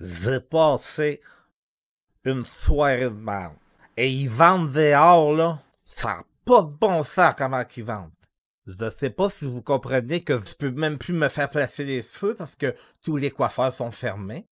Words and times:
j'ai 0.00 0.40
passé 0.40 1.20
une 2.24 2.44
soirée 2.44 3.04
de 3.04 3.08
merde. 3.08 3.56
Et 3.96 4.10
ils 4.10 4.30
vendent 4.30 4.72
dehors, 4.72 5.34
là. 5.34 5.62
Ça 5.84 6.08
n'a 6.08 6.24
pas 6.44 6.62
de 6.62 6.68
bon 6.68 7.02
sens 7.02 7.34
comment 7.36 7.64
ils 7.76 7.84
vendent. 7.84 8.10
Je 8.66 8.90
sais 8.98 9.10
pas 9.10 9.30
si 9.30 9.46
vous 9.46 9.62
comprenez 9.62 10.22
que 10.22 10.40
je 10.44 10.54
peux 10.54 10.70
même 10.70 10.98
plus 10.98 11.14
me 11.14 11.28
faire 11.28 11.48
placer 11.48 11.84
les 11.84 12.02
cheveux 12.02 12.34
parce 12.34 12.54
que 12.54 12.76
tous 13.02 13.16
les 13.16 13.30
coiffeurs 13.30 13.72
sont 13.72 13.90
fermés. 13.90 14.46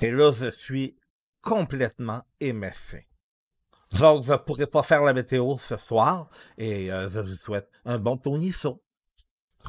Et 0.00 0.10
là, 0.10 0.32
je 0.32 0.50
suis 0.50 0.96
complètement 1.40 2.24
émeffé. 2.40 3.06
Donc, 3.98 4.24
je 4.26 4.34
pourrais 4.34 4.66
pas 4.66 4.82
faire 4.82 5.02
la 5.02 5.12
météo 5.12 5.56
ce 5.58 5.76
soir 5.76 6.28
et 6.58 6.92
euh, 6.92 7.10
je 7.10 7.20
vous 7.20 7.36
souhaite 7.36 7.70
un 7.84 7.98
bon 7.98 8.16
Tony 8.16 8.52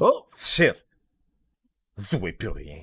Oh, 0.00 0.28
chef! 0.36 0.84
Jouez 1.96 2.32
plus 2.32 2.48
rien. 2.48 2.82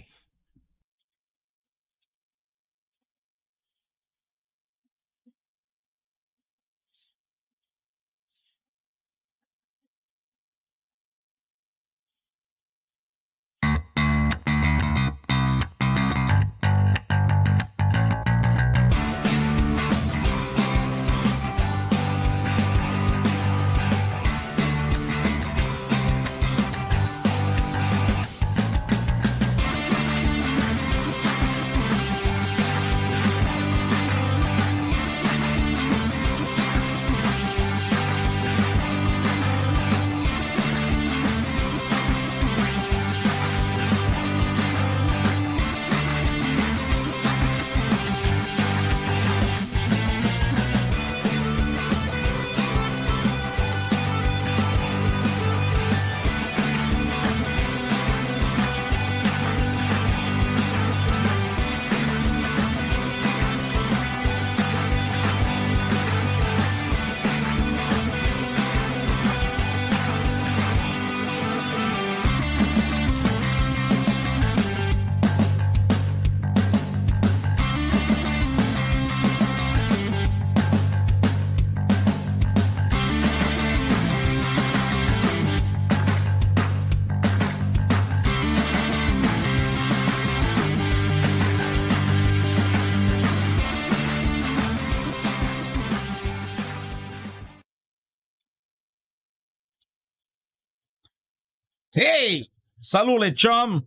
Hey! 101.94 102.50
Salut 102.80 103.20
les 103.20 103.32
chums! 103.32 103.82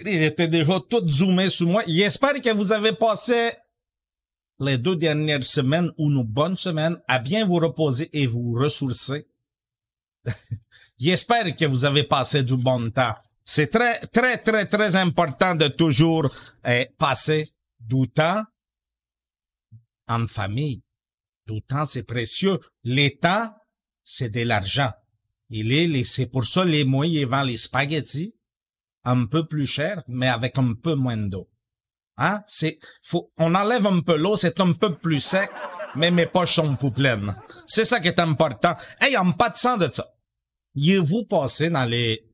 Il 0.00 0.22
était 0.22 0.48
déjà 0.48 0.80
tout 0.88 1.06
zoomé 1.06 1.50
sur 1.50 1.66
moi. 1.66 1.82
J'espère 1.86 2.40
que 2.40 2.50
vous 2.54 2.72
avez 2.72 2.94
passé 2.94 3.50
les 4.60 4.78
deux 4.78 4.96
dernières 4.96 5.44
semaines 5.44 5.92
ou 5.98 6.08
une 6.10 6.22
bonne 6.22 6.56
semaine 6.56 6.98
à 7.06 7.18
bien 7.18 7.44
vous 7.44 7.56
reposer 7.56 8.08
et 8.14 8.26
vous 8.26 8.54
ressourcer. 8.54 9.28
J'espère 10.98 11.54
que 11.54 11.66
vous 11.66 11.84
avez 11.84 12.04
passé 12.04 12.42
du 12.42 12.56
bon 12.56 12.90
temps. 12.90 13.14
C'est 13.44 13.70
très, 13.70 14.00
très, 14.06 14.38
très, 14.38 14.64
très 14.64 14.96
important 14.96 15.54
de 15.54 15.68
toujours 15.68 16.34
eh, 16.64 16.88
passer 16.96 17.50
du 17.78 18.08
temps 18.08 18.42
en 20.08 20.26
famille. 20.26 20.82
Du 21.46 21.60
temps, 21.60 21.84
c'est 21.84 22.04
précieux. 22.04 22.58
Les 22.84 23.18
temps, 23.18 23.54
c'est 24.02 24.30
de 24.30 24.40
l'argent. 24.44 24.90
Il 25.56 25.70
est, 25.70 26.02
c'est 26.02 26.26
pour 26.26 26.48
ça 26.48 26.64
les 26.64 26.82
moyens 26.82 27.30
vendent 27.30 27.46
les 27.46 27.56
spaghettis 27.56 28.34
un 29.04 29.24
peu 29.26 29.46
plus 29.46 29.68
cher, 29.68 30.02
mais 30.08 30.26
avec 30.26 30.58
un 30.58 30.74
peu 30.74 30.96
moins 30.96 31.16
d'eau. 31.16 31.48
Hein? 32.16 32.42
C'est, 32.48 32.80
faut, 33.02 33.30
on 33.38 33.54
enlève 33.54 33.86
un 33.86 34.00
peu 34.00 34.16
l'eau, 34.16 34.34
c'est 34.34 34.58
un 34.58 34.72
peu 34.72 34.96
plus 34.96 35.20
sec, 35.20 35.52
mais 35.94 36.10
mes 36.10 36.26
poches 36.26 36.54
sont 36.54 36.74
plus 36.74 36.90
pleines. 36.90 37.36
C'est 37.68 37.84
ça 37.84 38.00
qui 38.00 38.08
est 38.08 38.18
important. 38.18 38.74
Hey, 39.00 39.16
en 39.16 39.30
pas 39.30 39.48
de 39.48 39.56
sang 39.56 39.76
de 39.76 39.88
ça. 39.92 40.12
Y 40.74 40.96
vous 40.96 41.24
passez 41.24 41.70
dans 41.70 41.84
les, 41.84 42.28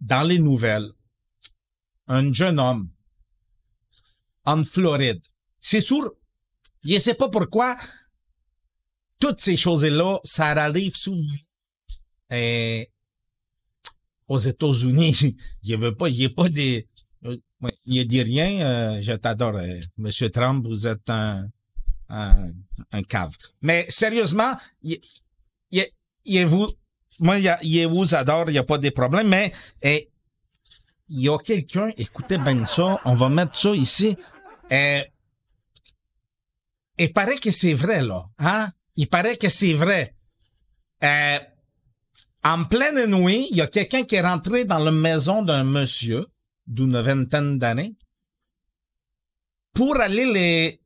dans 0.00 0.22
les 0.22 0.38
nouvelles, 0.38 0.90
un 2.06 2.32
jeune 2.32 2.58
homme 2.58 2.88
en 4.46 4.64
Floride. 4.64 5.20
C'est 5.58 5.82
sûr, 5.82 6.10
je 6.82 6.98
sais 6.98 7.12
pas 7.12 7.28
pourquoi, 7.28 7.76
toutes 9.18 9.40
ces 9.40 9.58
choses-là, 9.58 10.20
ça 10.24 10.46
arrive 10.46 10.96
souvent. 10.96 11.34
Et 12.30 12.90
aux 14.28 14.38
États-Unis, 14.38 15.36
il 15.62 15.76
veut 15.76 15.94
pas, 15.94 16.08
il 16.08 16.26
a 16.26 16.30
pas 16.30 16.48
des, 16.48 16.86
il 17.84 18.06
dit 18.06 18.22
rien, 18.22 18.60
euh, 18.60 19.02
je 19.02 19.12
t'adore, 19.12 19.56
euh, 19.56 19.80
Monsieur 19.98 20.30
Trump, 20.30 20.66
vous 20.66 20.86
êtes 20.86 21.08
un, 21.10 21.48
un, 22.08 22.48
un 22.92 23.02
cave. 23.02 23.36
Mais 23.60 23.86
sérieusement, 23.88 24.52
il, 24.82 24.98
il, 25.70 25.86
il 26.24 26.46
vous, 26.46 26.68
moi, 27.18 27.38
il, 27.38 27.56
il 27.62 27.86
vous 27.86 28.14
adore, 28.14 28.48
il 28.48 28.54
y 28.54 28.58
a 28.58 28.64
pas 28.64 28.78
de 28.78 28.88
problème, 28.90 29.28
mais 29.28 29.52
et, 29.82 30.10
il 31.08 31.22
y 31.22 31.28
a 31.28 31.36
quelqu'un, 31.38 31.90
écoutez 31.96 32.38
bien 32.38 32.64
ça, 32.64 33.00
on 33.04 33.14
va 33.14 33.28
mettre 33.28 33.56
ça 33.56 33.74
ici. 33.74 34.16
Et, 34.70 35.02
il 36.98 37.12
paraît 37.12 37.36
que 37.38 37.50
c'est 37.50 37.74
vrai, 37.74 38.02
là. 38.02 38.24
Hein? 38.38 38.70
Il 38.96 39.08
paraît 39.08 39.36
que 39.36 39.48
c'est 39.48 39.72
vrai. 39.72 40.14
Euh, 41.02 41.38
en 42.42 42.64
pleine 42.64 43.06
nuit, 43.06 43.48
il 43.50 43.56
y 43.56 43.60
a 43.60 43.66
quelqu'un 43.66 44.04
qui 44.04 44.16
est 44.16 44.20
rentré 44.20 44.64
dans 44.64 44.78
la 44.78 44.90
maison 44.90 45.42
d'un 45.42 45.64
monsieur 45.64 46.26
d'une 46.66 47.00
vingtaine 47.00 47.58
d'années 47.58 47.96
pour 49.74 50.00
aller 50.00 50.24
les 50.24 50.80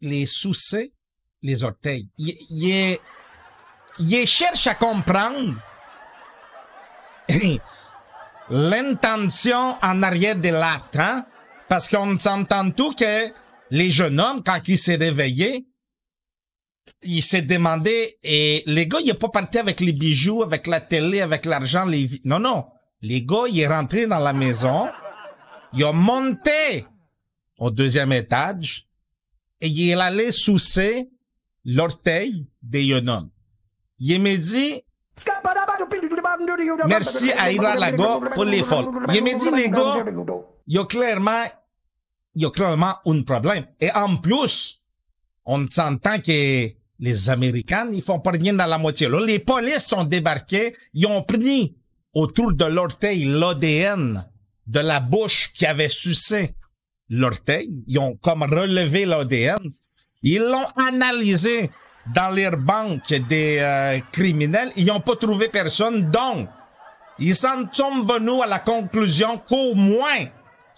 les 0.00 0.26
soucer 0.26 0.92
les 1.42 1.64
orteils. 1.64 2.08
Il, 2.18 2.98
cherche 4.26 4.66
à 4.66 4.74
comprendre 4.74 5.60
l'intention 8.50 9.76
en 9.82 10.02
arrière 10.02 10.36
de 10.36 10.48
l'acte, 10.48 10.96
hein? 10.96 11.26
Parce 11.68 11.88
qu'on 11.88 12.18
s'entend 12.18 12.70
tout 12.70 12.92
que 12.92 13.30
les 13.70 13.90
jeunes 13.90 14.20
hommes, 14.20 14.42
quand 14.42 14.66
ils 14.66 14.78
s'est 14.78 14.96
réveillé, 14.96 15.67
il 17.02 17.22
s'est 17.22 17.42
demandé, 17.42 18.16
et 18.22 18.62
les 18.66 18.86
gars, 18.86 18.98
il 19.02 19.10
est 19.10 19.14
pas 19.14 19.28
parti 19.28 19.58
avec 19.58 19.80
les 19.80 19.92
bijoux, 19.92 20.42
avec 20.42 20.66
la 20.66 20.80
télé, 20.80 21.20
avec 21.20 21.44
l'argent, 21.44 21.84
les... 21.84 22.08
Non, 22.24 22.38
non. 22.38 22.66
Les 23.00 23.22
gars, 23.22 23.44
il 23.48 23.60
est 23.60 23.66
rentré 23.68 24.06
dans 24.06 24.18
la 24.18 24.32
maison, 24.32 24.88
il 25.72 25.84
a 25.84 25.92
monté 25.92 26.84
au 27.58 27.70
deuxième 27.70 28.12
étage, 28.12 28.88
et 29.60 29.68
il 29.68 29.90
est 29.90 29.94
allé 29.94 30.30
soucer 30.30 31.08
l'orteil 31.64 32.46
des 32.62 32.92
hommes. 32.94 33.30
Il 33.98 34.20
m'a 34.22 34.36
dit, 34.36 34.82
merci 36.86 37.32
à 37.32 37.50
Ira 37.50 37.76
Lago 37.76 38.22
pour 38.34 38.44
les 38.44 38.62
folles. 38.62 38.86
Il 39.14 39.22
m'a 39.22 39.34
dit, 39.34 39.50
les 39.50 39.70
gars, 39.70 40.04
il 40.66 40.74
y 40.74 40.78
a 40.78 40.84
clairement, 40.84 41.44
il 42.34 42.42
y 42.42 42.46
a 42.46 42.50
clairement 42.50 42.94
un 43.06 43.22
problème. 43.22 43.66
Et 43.80 43.90
en 43.92 44.16
plus, 44.16 44.82
on 45.44 45.66
s'entend 45.70 46.20
que 46.20 46.77
les 46.98 47.30
Américains, 47.30 47.88
ils 47.92 48.02
font 48.02 48.18
pas 48.20 48.32
rien 48.32 48.52
dans 48.52 48.66
la 48.66 48.78
moitié. 48.78 49.08
Les 49.26 49.38
polices 49.38 49.86
sont 49.86 50.04
débarqués, 50.04 50.74
ils 50.94 51.06
ont 51.06 51.22
pris 51.22 51.76
autour 52.14 52.54
de 52.54 52.64
l'orteil 52.64 53.24
l'ADN 53.24 54.24
de 54.66 54.80
la 54.80 55.00
bouche 55.00 55.52
qui 55.54 55.66
avait 55.66 55.88
sucé 55.88 56.50
l'orteil. 57.08 57.84
Ils 57.86 57.98
ont 57.98 58.16
comme 58.16 58.42
relevé 58.42 59.04
l'ADN. 59.04 59.58
Ils 60.22 60.42
l'ont 60.42 60.66
analysé 60.76 61.70
dans 62.14 62.34
les 62.34 62.50
banques 62.50 63.14
des 63.28 63.58
euh, 63.60 64.00
criminels. 64.10 64.70
Ils 64.76 64.86
n'ont 64.86 65.00
pas 65.00 65.16
trouvé 65.16 65.48
personne. 65.48 66.10
Donc, 66.10 66.48
ils 67.18 67.34
s'en 67.34 67.70
sont 67.72 68.02
venus 68.02 68.42
à 68.42 68.46
la 68.46 68.58
conclusion 68.58 69.38
qu'au 69.38 69.74
moins 69.74 70.26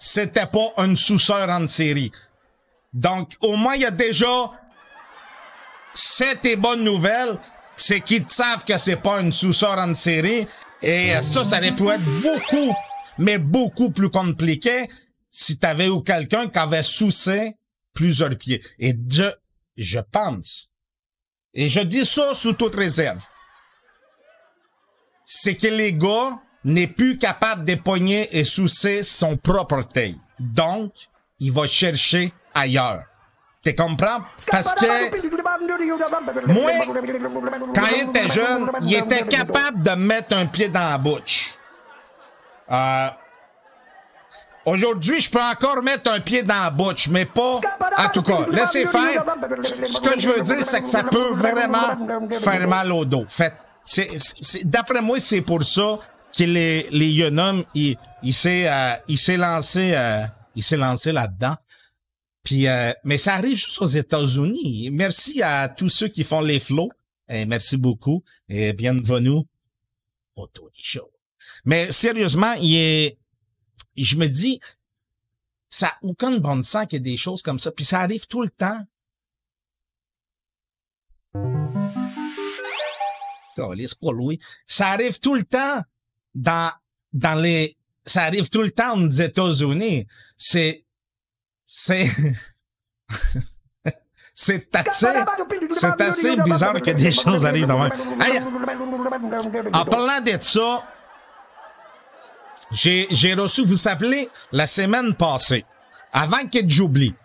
c'était 0.01 0.47
pas 0.47 0.73
une 0.77 0.95
sous-sœur 0.95 1.47
en 1.49 1.67
série. 1.67 2.11
Donc, 2.91 3.33
au 3.39 3.55
moins, 3.55 3.75
il 3.75 3.81
y 3.81 3.85
a 3.85 3.91
déjà 3.91 4.51
cette 5.93 6.45
et 6.45 6.55
bonne 6.55 6.83
nouvelle, 6.83 7.37
c'est 7.75 8.01
qu'ils 8.01 8.29
savent 8.29 8.63
que 8.63 8.77
c'est 8.77 8.97
pas 8.97 9.21
une 9.21 9.31
sous-sœur 9.31 9.77
en 9.77 9.95
série. 9.95 10.45
Et 10.81 11.13
ça, 11.21 11.43
ça 11.43 11.57
aurait 11.57 11.71
pu 11.71 11.87
être 11.87 12.03
beaucoup, 12.21 12.75
mais 13.17 13.37
beaucoup 13.37 13.91
plus 13.91 14.09
compliqué 14.09 14.87
si 15.29 15.59
t'avais 15.59 15.87
eu 15.87 16.03
quelqu'un 16.03 16.47
qui 16.47 16.59
avait 16.59 16.83
soucé 16.83 17.55
plusieurs 17.93 18.35
pieds. 18.37 18.61
Et 18.79 18.95
je, 19.09 19.31
je 19.77 19.99
pense, 19.99 20.71
et 21.53 21.69
je 21.69 21.81
dis 21.81 22.05
ça 22.05 22.33
sous 22.33 22.53
toute 22.53 22.75
réserve, 22.75 23.21
c'est 25.25 25.55
que 25.55 25.67
les 25.67 25.93
gars 25.93 26.39
n'est 26.63 26.87
plus 26.87 27.17
capable 27.17 27.65
d'épogner 27.65 28.37
et 28.37 28.43
soucer 28.43 29.03
son 29.03 29.37
propre 29.37 29.81
taille. 29.83 30.19
Donc, 30.39 30.93
il 31.39 31.51
va 31.51 31.67
chercher 31.67 32.33
ailleurs. 32.53 33.03
Tu 33.63 33.75
comprends? 33.75 34.19
Parce 34.49 34.73
que 34.73 35.40
moi, 36.47 36.71
quand 37.75 37.87
il 37.95 38.09
était 38.09 38.27
jeune, 38.27 38.71
il 38.81 38.95
était 38.95 39.25
capable 39.27 39.81
de 39.81 39.91
mettre 39.91 40.35
un 40.35 40.45
pied 40.45 40.69
dans 40.69 40.89
la 40.89 40.97
bouche. 40.97 41.55
Euh, 42.71 43.07
Aujourd'hui, 44.65 45.19
je 45.19 45.29
peux 45.29 45.41
encore 45.41 45.81
mettre 45.81 46.11
un 46.11 46.19
pied 46.19 46.43
dans 46.43 46.63
la 46.63 46.69
bouche, 46.69 47.07
mais 47.09 47.25
pas... 47.25 47.59
En 47.97 48.09
tout 48.09 48.21
cas, 48.21 48.45
laissez 48.51 48.85
faire. 48.85 49.23
Ce 49.87 49.99
que 49.99 50.19
je 50.19 50.29
veux 50.29 50.41
dire, 50.41 50.63
c'est 50.63 50.81
que 50.81 50.87
ça 50.87 51.03
peut 51.03 51.31
vraiment 51.31 51.97
faire 52.29 52.67
mal 52.67 52.91
au 52.91 53.03
dos. 53.03 53.25
Fait, 53.27 53.53
d'après 54.63 55.01
moi, 55.01 55.19
c'est 55.19 55.41
pour 55.41 55.63
ça 55.63 55.97
que 56.37 56.43
les, 56.43 56.87
les 56.91 57.09
Yonum, 57.09 57.63
il, 57.73 57.97
il 58.21 58.33
s'est, 58.33 58.69
euh, 58.69 58.93
il 59.07 59.17
s'est 59.17 59.37
lancé, 59.37 59.93
euh, 59.95 60.25
lancé 60.77 61.11
là-dedans. 61.11 61.55
Puis, 62.43 62.67
euh, 62.67 62.91
mais 63.03 63.17
ça 63.17 63.35
arrive 63.35 63.55
juste 63.55 63.81
aux 63.81 63.85
États-Unis. 63.85 64.89
Merci 64.91 65.41
à 65.41 65.69
tous 65.69 65.89
ceux 65.89 66.07
qui 66.07 66.23
font 66.23 66.41
les 66.41 66.59
flots. 66.59 66.91
Et 67.29 67.45
merci 67.45 67.77
beaucoup. 67.77 68.23
Et 68.49 68.73
bienvenue 68.73 69.43
au 70.35 70.47
Tony 70.47 70.69
Show. 70.73 71.11
Mais 71.65 71.91
sérieusement, 71.91 72.53
il 72.53 72.75
est, 72.75 73.17
je 73.95 74.15
me 74.15 74.27
dis, 74.27 74.59
ça 75.69 75.87
n'a 75.87 75.97
aucun 76.01 76.37
bon 76.37 76.63
sens 76.63 76.87
qu'il 76.87 76.97
y 76.97 77.01
ait 77.01 77.11
des 77.11 77.17
choses 77.17 77.41
comme 77.41 77.59
ça. 77.59 77.71
Puis 77.71 77.85
ça 77.85 78.01
arrive 78.01 78.27
tout 78.27 78.41
le 78.41 78.49
temps. 78.49 78.85
Ça 84.67 84.89
arrive 84.89 85.19
tout 85.19 85.35
le 85.35 85.43
temps 85.43 85.81
dans, 86.33 86.71
dans 87.13 87.35
les, 87.35 87.77
ça 88.05 88.23
arrive 88.23 88.49
tout 88.49 88.61
le 88.61 88.71
temps 88.71 88.97
aux 88.99 89.09
États-Unis. 89.09 90.07
C'est, 90.37 90.85
c'est, 91.73 92.05
c'est 94.35 94.75
assez, 94.75 95.07
c'est 95.69 96.01
assez 96.01 96.35
bizarre 96.41 96.81
que 96.81 96.91
des 96.91 97.13
choses 97.13 97.45
arrivent 97.45 97.67
dans 97.67 97.87
en 99.73 99.85
parlant 99.85 100.19
de 100.19 100.37
ça, 100.41 100.83
j'ai, 102.71 103.07
j'ai 103.09 103.33
reçu, 103.35 103.63
vous 103.63 103.87
appelez, 103.87 104.29
la 104.51 104.67
semaine 104.67 105.15
passée, 105.15 105.63
avant 106.11 106.45
que 106.47 106.59
j'oublie, 106.67 107.15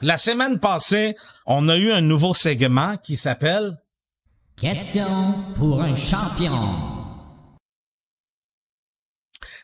la 0.00 0.16
semaine 0.16 0.58
passée, 0.58 1.14
on 1.44 1.68
a 1.68 1.76
eu 1.76 1.92
un 1.92 2.00
nouveau 2.00 2.32
segment 2.32 2.96
qui 2.96 3.18
s'appelle 3.18 3.76
Question 4.56 5.34
pour 5.56 5.82
un 5.82 5.94
champion. 5.94 6.78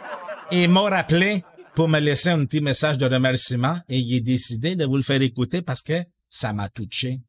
il 0.52 0.70
m'a 0.70 0.82
rappelé 0.82 1.42
pour 1.74 1.88
me 1.88 1.98
laisser 1.98 2.28
un 2.28 2.44
petit 2.44 2.60
message 2.60 2.96
de 2.96 3.06
remerciement 3.06 3.76
et 3.88 3.98
il 3.98 4.14
est 4.14 4.20
décidé 4.20 4.76
de 4.76 4.84
vous 4.84 4.96
le 4.96 5.02
faire 5.02 5.20
écouter 5.20 5.62
parce 5.62 5.82
que 5.82 5.94
ça 6.28 6.52
m'a 6.52 6.68
touché 6.68 7.20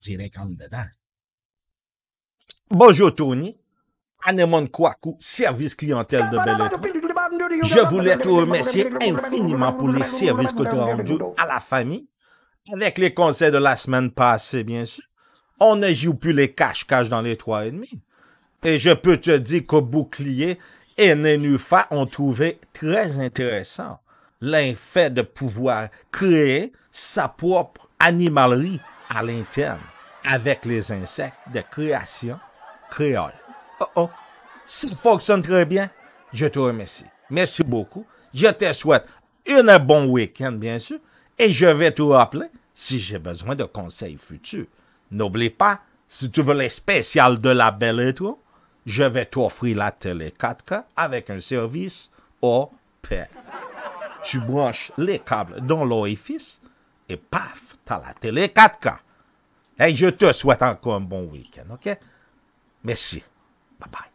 direct 0.00 0.38
en 0.38 0.46
dedans. 0.46 0.86
Bonjour 2.70 3.14
Tony. 3.14 3.54
Anemon 4.24 4.66
Kwaku, 4.66 5.16
service 5.18 5.74
clientèle 5.74 6.30
de 6.30 6.38
Belle 6.38 7.01
Je 7.62 7.80
voulais 7.88 8.16
te 8.16 8.28
remercier 8.28 8.88
infiniment 9.00 9.72
pour 9.72 9.88
les 9.88 10.04
services 10.04 10.52
que 10.52 10.62
tu 10.62 10.76
as 10.76 10.84
rendus 10.84 11.18
à 11.36 11.46
la 11.46 11.60
famille. 11.60 12.06
Avec 12.72 12.98
les 12.98 13.12
conseils 13.12 13.50
de 13.50 13.58
la 13.58 13.76
semaine 13.76 14.10
passée, 14.10 14.64
bien 14.64 14.84
sûr. 14.84 15.04
On 15.58 15.76
ne 15.76 15.92
joue 15.92 16.14
plus 16.14 16.32
les 16.32 16.52
cache-cache 16.52 17.08
dans 17.08 17.20
les 17.20 17.36
trois 17.36 17.66
et 17.66 17.70
demi. 17.72 17.90
Et 18.64 18.78
je 18.78 18.90
peux 18.90 19.16
te 19.16 19.36
dire 19.36 19.66
qu'au 19.66 19.82
bouclier 19.82 20.58
et 20.96 21.14
Nénufa 21.14 21.86
ont 21.90 22.06
trouvé 22.06 22.58
très 22.72 23.18
intéressant 23.18 23.98
l'effet 24.40 25.10
de 25.10 25.22
pouvoir 25.22 25.88
créer 26.10 26.72
sa 26.90 27.28
propre 27.28 27.88
animalerie 27.98 28.80
à 29.08 29.22
l'interne 29.22 29.80
avec 30.24 30.64
les 30.64 30.92
insectes 30.92 31.34
de 31.52 31.60
création 31.60 32.38
créole. 32.90 33.32
Oh 33.80 33.86
oh, 33.96 34.10
ça 34.64 34.94
fonctionne 34.94 35.42
très 35.42 35.64
bien. 35.64 35.90
Je 36.32 36.46
te 36.46 36.58
remercie. 36.58 37.06
Merci 37.32 37.64
beaucoup. 37.64 38.06
Je 38.34 38.46
te 38.48 38.70
souhaite 38.74 39.06
un 39.48 39.78
bon 39.78 40.06
week-end, 40.06 40.52
bien 40.52 40.78
sûr, 40.78 40.98
et 41.38 41.50
je 41.50 41.66
vais 41.66 41.90
te 41.90 42.02
rappeler 42.02 42.46
si 42.74 42.98
j'ai 42.98 43.18
besoin 43.18 43.56
de 43.56 43.64
conseils 43.64 44.18
futurs. 44.18 44.66
N'oublie 45.10 45.50
pas, 45.50 45.80
si 46.06 46.30
tu 46.30 46.42
veux 46.42 46.54
les 46.54 46.68
spéciales 46.68 47.40
de 47.40 47.48
la 47.48 47.70
belle 47.70 48.00
étoile, 48.00 48.34
je 48.84 49.04
vais 49.04 49.24
t'offrir 49.24 49.78
la 49.78 49.92
télé 49.92 50.28
4K 50.30 50.84
avec 50.94 51.30
un 51.30 51.40
service 51.40 52.10
au 52.42 52.70
paix. 53.00 53.28
Tu 54.22 54.38
branches 54.38 54.92
les 54.98 55.18
câbles 55.18 55.60
dans 55.62 55.86
l'orifice 55.86 56.60
et 57.08 57.16
paf, 57.16 57.76
t'as 57.84 58.00
la 58.00 58.12
télé 58.12 58.48
4K. 58.48 58.96
Hey, 59.78 59.94
je 59.94 60.08
te 60.08 60.30
souhaite 60.32 60.62
encore 60.62 60.96
un 60.96 61.00
bon 61.00 61.24
week-end, 61.30 61.72
OK? 61.72 61.96
Merci. 62.84 63.22
Bye 63.80 63.90
bye. 63.90 64.11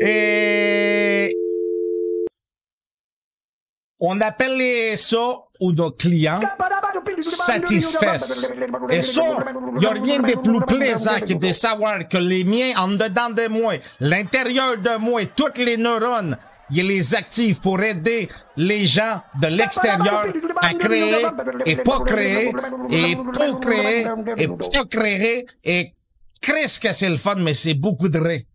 Et 0.00 1.36
on 3.98 4.20
appelle 4.20 4.96
ça 4.96 5.44
ou 5.60 5.72
nos 5.72 5.90
clients 5.90 6.40
satisfaisent. 7.20 8.54
Et 8.90 9.02
ça, 9.02 9.22
il 9.74 9.78
n'y 9.78 9.86
a 9.86 9.90
rien 9.90 10.20
de 10.20 10.36
plus 10.38 10.60
plaisant 10.66 11.20
que 11.20 11.34
de 11.34 11.52
savoir 11.52 12.08
que 12.08 12.16
les 12.16 12.44
miens, 12.44 12.72
en 12.78 12.88
dedans 12.88 13.30
de 13.30 13.48
moi, 13.48 13.74
l'intérieur 14.00 14.78
de 14.78 14.98
moi, 14.98 15.20
toutes 15.36 15.58
les 15.58 15.76
neurones, 15.76 16.36
il 16.72 16.86
les 16.86 17.14
active 17.14 17.60
pour 17.60 17.80
aider 17.80 18.28
les 18.56 18.86
gens 18.86 19.22
de 19.40 19.48
l'extérieur 19.48 20.26
à 20.62 20.74
créer 20.74 21.24
et 21.66 21.76
pas 21.76 22.00
créer 22.00 22.52
et 22.90 23.16
pour 23.16 23.60
créer 23.60 24.06
et 24.36 24.48
pas 24.48 24.84
créer 24.88 25.46
et 25.64 25.92
créer 26.40 26.68
ce 26.68 26.80
que 26.80 26.92
c'est 26.92 27.08
le 27.10 27.16
fun, 27.16 27.36
mais 27.36 27.54
c'est 27.54 27.74
beaucoup 27.74 28.08
de 28.08 28.18
ré. 28.18 28.46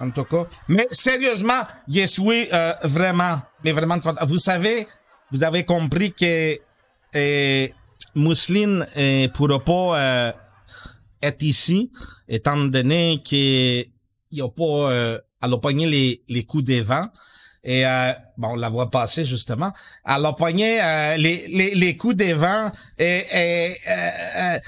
En 0.00 0.10
tout 0.10 0.24
cas. 0.24 0.46
Mais 0.68 0.86
sérieusement, 0.90 1.62
yes, 1.86 2.18
oui, 2.18 2.48
euh, 2.52 2.72
vraiment, 2.84 3.42
mais 3.62 3.72
vraiment. 3.72 3.98
Vous 4.22 4.38
savez, 4.38 4.86
vous 5.30 5.44
avez 5.44 5.64
compris 5.64 6.12
que 6.12 6.56
euh, 7.14 7.68
Mousseline 8.14 8.86
euh, 8.96 9.28
pourra 9.28 9.62
pas 9.62 10.00
euh, 10.00 10.32
être 11.22 11.42
ici, 11.42 11.92
étant 12.28 12.56
donné 12.56 13.20
qu'il 13.22 13.90
y 14.32 14.40
a 14.40 14.48
pas, 14.48 14.64
euh, 14.90 15.18
elle 15.42 15.52
a 15.54 15.58
pogné 15.58 15.86
les, 15.86 16.22
les 16.28 16.44
coups 16.44 16.64
des 16.64 16.82
vents. 16.82 17.08
Et 17.62 17.86
euh, 17.86 18.12
bon, 18.38 18.52
on 18.52 18.56
la 18.56 18.68
voit 18.70 18.90
passer 18.90 19.24
justement. 19.24 19.72
Elle 20.06 20.24
a 20.24 20.32
pogné 20.32 20.82
euh, 20.82 21.16
les, 21.16 21.46
les, 21.48 21.74
les 21.74 21.96
coups 21.96 22.16
des 22.16 22.32
vents 22.32 22.72
et, 22.98 23.24
et 23.32 23.76
euh, 23.88 24.10
euh, 24.38 24.58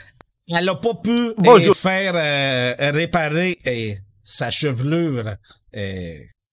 elle 0.49 0.69
a 0.69 0.75
pas 0.75 0.95
pu 1.02 1.11
euh, 1.11 1.75
faire 1.75 2.12
euh, 2.14 2.91
réparer 2.93 3.59
euh, 3.67 3.95
sa 4.23 4.50
chevelure 4.50 5.37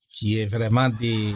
qui 0.10 0.40
est 0.40 0.46
vraiment 0.46 0.90
des 0.90 1.34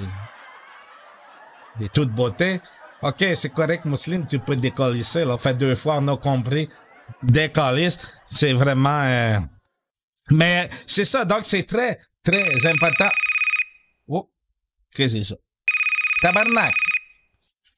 des 1.80 1.90
toute 1.90 2.12
beauté. 2.12 2.62
OK, 3.02 3.26
c'est 3.36 3.52
correct, 3.54 3.84
Mousseline, 3.84 4.26
tu 4.26 4.40
peux 4.40 4.56
décollisser. 4.56 5.26
Là. 5.26 5.38
Fait 5.38 5.54
deux 5.54 5.76
fois, 5.76 5.98
on 6.00 6.08
a 6.08 6.16
compris. 6.16 6.70
Décollisse, 7.22 8.00
c'est 8.26 8.54
vraiment... 8.54 9.02
euh, 9.04 9.38
Mais 10.32 10.70
c'est 10.88 11.04
ça, 11.04 11.26
donc 11.26 11.40
c'est 11.44 11.64
très, 11.64 11.98
très 12.24 12.66
important. 12.68 13.10
Oh, 14.08 14.30
qu'est-ce 14.94 15.14
que 15.16 15.24
c'est 15.24 15.30
ça? 15.30 15.36
Tabarnak! 16.22 16.74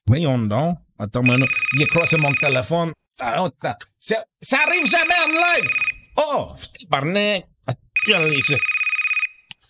Voyons 0.06 0.38
donc. 0.38 0.78
Attends, 0.98 1.22
mais 1.22 1.36
non. 1.36 1.46
Il 1.74 1.82
a 1.82 1.86
croisé 1.86 2.16
mon 2.16 2.32
téléphone. 2.34 2.92
Ah, 3.18 3.44
attends. 3.44 3.76
Ça, 3.98 4.24
ça 4.40 4.58
arrive 4.66 4.86
jamais 4.86 5.14
en 5.24 5.28
live! 5.28 5.70
Oh, 6.16 6.54
tabarnak! 6.80 7.46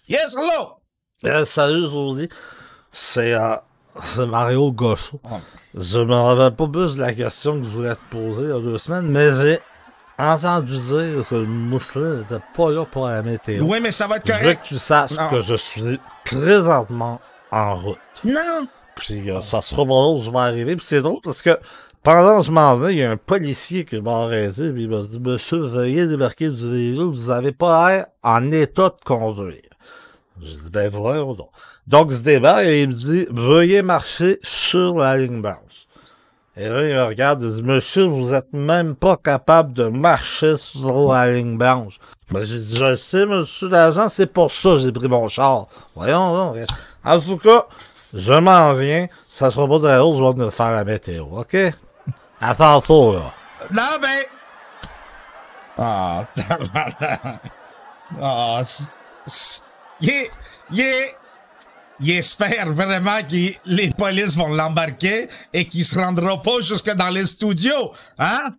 Yes, 0.09 0.37
hello! 0.37 0.83
Euh, 1.25 1.45
salut, 1.45 1.89
José. 1.89 2.29
C'est 2.91 3.33
euh, 3.33 3.57
c'est 4.03 4.27
Mario 4.27 4.71
Gosso. 4.73 5.21
Je 5.75 5.99
me 6.01 6.15
rappelle 6.15 6.55
pas 6.55 6.69
plus 6.69 6.97
de 6.97 7.01
la 7.01 7.15
question 7.15 7.59
que 7.59 7.65
je 7.65 7.71
voulais 7.71 7.95
te 7.95 8.01
poser 8.11 8.45
il 8.45 8.49
y 8.51 8.53
a 8.53 8.61
deux 8.61 8.79
semaines, 8.79 9.09
mais 9.09 9.33
j'ai 9.33 9.59
entendu 10.19 10.77
dire 10.77 11.27
que 11.29 11.35
le 11.35 11.47
mousseline 11.47 12.19
n'était 12.21 12.43
pas 12.55 12.71
là 12.71 12.85
pour 12.85 13.07
la 13.09 13.23
météo. 13.23 13.65
Oui, 13.65 13.79
mais 13.83 13.93
ça 13.93 14.07
va 14.07 14.17
être 14.17 14.27
Je 14.27 14.33
veux 14.33 14.39
correct. 14.39 14.63
que 14.63 14.69
tu 14.69 14.79
saches 14.79 15.13
Non. 15.13 15.29
que 15.29 15.41
je 15.41 15.55
suis 15.55 16.01
présentement 16.25 17.21
en 17.51 17.75
route. 17.75 17.99
Non! 18.25 18.67
Puis 18.95 19.31
euh, 19.31 19.41
ça 19.41 19.61
sera 19.61 19.83
où 19.83 20.21
je 20.23 20.31
vais 20.31 20.39
arriver. 20.39 20.77
Puis 20.77 20.87
c'est 20.87 21.03
drôle 21.03 21.21
parce 21.23 21.43
que 21.43 21.59
pendant 22.03 22.39
que 22.41 22.47
je 22.47 22.51
m'en 22.51 22.77
vais, 22.77 22.95
il 22.95 22.99
y 22.99 23.03
a 23.03 23.11
un 23.11 23.17
policier 23.17 23.85
qui 23.85 24.01
m'a 24.01 24.23
arrêté. 24.25 24.73
Puis 24.73 24.85
il 24.85 24.89
m'a 24.89 25.03
dit 25.03 25.21
Monsieur, 25.21 25.59
veuillez 25.59 26.07
débarquer 26.07 26.49
du 26.49 26.71
véhicule, 26.71 27.05
vous 27.05 27.31
avez 27.31 27.53
pas 27.53 27.91
l'air 27.91 28.07
en 28.23 28.51
état 28.53 28.89
de 28.89 29.05
conduire. 29.05 29.61
Je 30.41 30.47
dis 30.51 30.71
Ben 30.71 30.91
voyons 30.91 31.35
donc. 31.35 31.51
Donc 31.87 32.09
il 32.11 32.17
se 32.17 32.23
débarque 32.23 32.65
et 32.65 32.83
il 32.83 32.89
me 32.89 32.95
dit 32.95 33.27
Veuillez 33.31 33.83
marcher 33.83 34.39
sur 34.43 34.97
la 34.99 35.17
ligne 35.19 35.43
blanche. 35.43 35.86
Et 36.59 36.69
là, 36.69 36.89
il 36.89 36.95
me 36.95 37.05
regarde 37.05 37.43
et 37.43 37.51
dit 37.51 37.63
Monsieur, 37.63 38.05
vous 38.05 38.33
êtes 38.33 38.53
même 38.53 38.95
pas 38.97 39.17
capable 39.17 39.75
de 39.75 39.89
marcher 39.89 40.57
sur 40.57 41.13
la 41.13 41.31
ligne 41.33 41.59
blanche. 41.59 41.99
Ben, 42.31 42.43
j'ai 42.45 42.59
dit, 42.59 42.77
je 42.77 42.97
sais, 42.97 43.27
monsieur 43.27 43.69
l'agent, 43.69 44.09
c'est 44.09 44.27
pour 44.27 44.51
ça 44.51 44.71
que 44.71 44.79
j'ai 44.79 44.91
pris 44.93 45.07
mon 45.09 45.29
char. 45.29 45.67
Voyons 45.95 46.35
donc. 46.35 46.57
En 47.05 47.21
tout 47.21 47.37
cas, 47.37 47.67
je 48.15 48.33
m'en 48.33 48.73
viens. 48.73 49.07
Ça 49.29 49.51
sera 49.51 49.69
pas 49.69 49.79
très 49.79 49.99
haut, 49.99 50.17
je 50.17 50.23
vais 50.23 50.33
venir 50.33 50.53
faire 50.53 50.73
la 50.73 50.85
météo, 50.85 51.25
OK? 51.33 51.57
À 52.41 52.55
tantôt, 52.55 53.13
là. 53.13 53.33
Non, 53.71 53.99
ben. 54.01 54.23
Ah, 55.79 56.25
tabarnak. 56.35 57.41
Ah, 58.21 58.61
il 60.01 60.81
est- 60.81 61.17
il 62.01 62.11
espère 62.11 62.73
vraiment 62.73 63.21
que 63.23 63.53
les 63.67 63.91
polices 63.91 64.37
vont 64.37 64.49
l'embarquer 64.49 65.29
et 65.53 65.67
qu'il 65.67 65.85
se 65.85 65.99
rendra 65.99 66.41
pas 66.41 66.61
jusque 66.61 66.91
dans 66.95 67.09
les 67.09 67.27
studios. 67.27 67.93
Hein? 68.19 68.57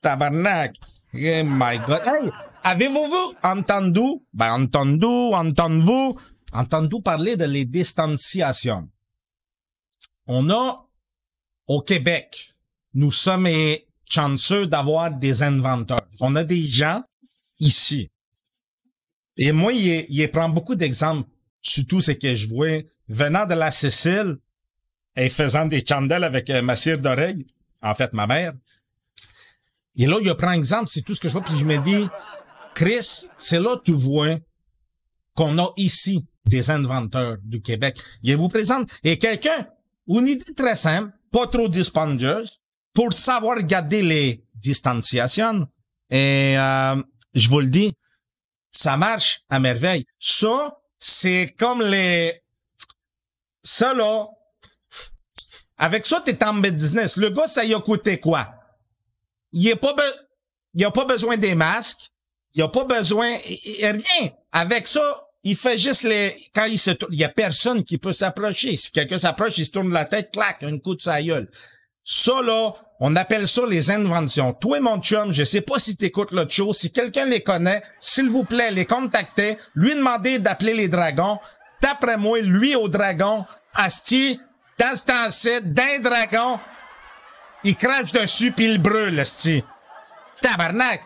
Tabarnak. 0.00 0.76
Oh 1.14 1.18
my 1.44 1.78
God. 1.86 2.02
Hey, 2.04 2.30
avez-vous 2.62 3.08
vous 3.08 3.34
entendu, 3.42 4.22
ben 4.32 4.62
entendu, 4.62 5.06
entendez-vous, 5.06 6.18
entendu 6.52 7.02
parler 7.02 7.36
de 7.36 7.44
les 7.44 7.64
distanciations? 7.64 8.88
On 10.26 10.50
a, 10.50 10.86
au 11.66 11.80
Québec, 11.82 12.48
nous 12.94 13.12
sommes 13.12 13.48
chanceux 14.08 14.66
d'avoir 14.66 15.12
des 15.12 15.42
inventeurs. 15.42 16.06
On 16.20 16.34
a 16.36 16.44
des 16.44 16.66
gens 16.66 17.02
ici. 17.58 18.10
Et 19.36 19.52
moi, 19.52 19.72
il, 19.72 20.06
il 20.08 20.30
prend 20.30 20.48
beaucoup 20.48 20.74
d'exemples 20.74 21.28
sur 21.70 21.86
tout 21.86 22.00
ce 22.00 22.12
que 22.12 22.34
je 22.34 22.48
vois 22.48 22.82
venant 23.08 23.46
de 23.46 23.54
la 23.54 23.70
Sicile 23.70 24.36
et 25.16 25.28
faisant 25.28 25.66
des 25.66 25.84
chandelles 25.86 26.24
avec 26.24 26.50
euh, 26.50 26.62
ma 26.62 26.76
cire 26.76 26.98
d'oreille, 26.98 27.46
en 27.82 27.94
fait, 27.94 28.12
ma 28.12 28.26
mère. 28.26 28.52
Et 29.96 30.06
là, 30.06 30.18
il 30.22 30.34
prend 30.34 30.52
exemple, 30.52 30.88
c'est 30.88 31.02
tout 31.02 31.14
ce 31.14 31.20
que 31.20 31.28
je 31.28 31.32
vois, 31.32 31.42
puis 31.42 31.58
je 31.58 31.64
me 31.64 31.76
dis, 31.78 32.06
Chris, 32.74 33.28
c'est 33.36 33.60
là 33.60 33.76
que 33.76 33.82
tu 33.82 33.92
vois 33.92 34.38
qu'on 35.34 35.58
a 35.58 35.70
ici 35.76 36.26
des 36.46 36.70
inventeurs 36.70 37.36
du 37.42 37.60
Québec. 37.60 38.00
Je 38.24 38.34
vous 38.34 38.48
présente, 38.48 38.88
et 39.04 39.18
quelqu'un, 39.18 39.66
une 40.08 40.28
idée 40.28 40.54
très 40.56 40.74
simple, 40.74 41.12
pas 41.32 41.46
trop 41.46 41.68
dispendieuse, 41.68 42.60
pour 42.92 43.12
savoir 43.12 43.62
garder 43.62 44.02
les 44.02 44.44
distanciations. 44.54 45.66
Et 46.10 46.58
euh, 46.58 47.02
je 47.34 47.48
vous 47.48 47.60
le 47.60 47.68
dis, 47.68 47.92
ça 48.70 48.96
marche 48.96 49.42
à 49.48 49.60
merveille. 49.60 50.04
Ça, 50.18 50.79
c'est 51.00 51.54
comme 51.58 51.82
les... 51.82 52.40
Ça, 53.62 53.94
là, 53.94 54.26
avec 55.78 56.06
ça, 56.06 56.20
t'es 56.20 56.44
en 56.44 56.54
business. 56.54 57.16
Le 57.16 57.30
gars, 57.30 57.46
ça 57.46 57.64
y 57.64 57.74
a 57.74 57.80
coûté 57.80 58.20
quoi? 58.20 58.54
Il 59.52 59.70
a 59.72 59.76
pas, 59.76 59.94
a 60.78 60.90
pas 60.90 61.04
besoin 61.06 61.36
des 61.38 61.54
masques. 61.54 62.10
Il 62.54 62.62
a 62.62 62.68
pas 62.68 62.84
besoin... 62.84 63.34
rien. 63.46 64.30
Avec 64.52 64.86
ça, 64.86 65.28
il 65.42 65.56
fait 65.56 65.78
juste 65.78 66.02
les... 66.04 66.34
Quand 66.54 66.66
il 66.66 66.78
se 66.78 66.90
tourne, 66.90 67.12
il 67.14 67.18
y 67.18 67.24
a 67.24 67.30
personne 67.30 67.82
qui 67.82 67.96
peut 67.96 68.12
s'approcher. 68.12 68.76
Si 68.76 68.92
quelqu'un 68.92 69.18
s'approche, 69.18 69.56
il 69.58 69.66
se 69.66 69.70
tourne 69.70 69.92
la 69.92 70.04
tête, 70.04 70.30
clac, 70.32 70.62
un 70.62 70.78
coup 70.78 70.94
de 70.94 71.02
sa 71.02 71.22
gueule. 71.22 71.50
Ça, 72.04 72.42
là, 72.42 72.74
on 73.02 73.16
appelle 73.16 73.48
ça 73.48 73.62
les 73.66 73.90
inventions. 73.90 74.52
Toi, 74.52 74.78
mon 74.80 75.00
chum, 75.00 75.32
je 75.32 75.42
sais 75.42 75.62
pas 75.62 75.78
si 75.78 75.96
t'écoutes 75.96 76.32
l'autre 76.32 76.52
show. 76.52 76.74
Si 76.74 76.92
quelqu'un 76.92 77.24
les 77.24 77.42
connaît, 77.42 77.82
s'il 77.98 78.28
vous 78.28 78.44
plaît, 78.44 78.70
les 78.70 78.84
contacter, 78.84 79.56
lui 79.74 79.94
demander 79.94 80.38
d'appeler 80.38 80.74
les 80.74 80.88
dragons. 80.88 81.38
D'après 81.80 82.18
moi, 82.18 82.40
lui 82.40 82.76
au 82.76 82.88
dragon, 82.88 83.46
Asti, 83.72 84.38
dans 84.78 84.94
ce 84.94 85.04
temps-ci, 85.06 85.62
d'un 85.62 86.00
dragon, 86.00 86.60
il 87.64 87.74
crache 87.74 88.12
dessus 88.12 88.52
puis 88.52 88.66
il 88.66 88.78
brûle, 88.82 89.18
Asti. 89.18 89.64
Tabarnak! 90.42 91.00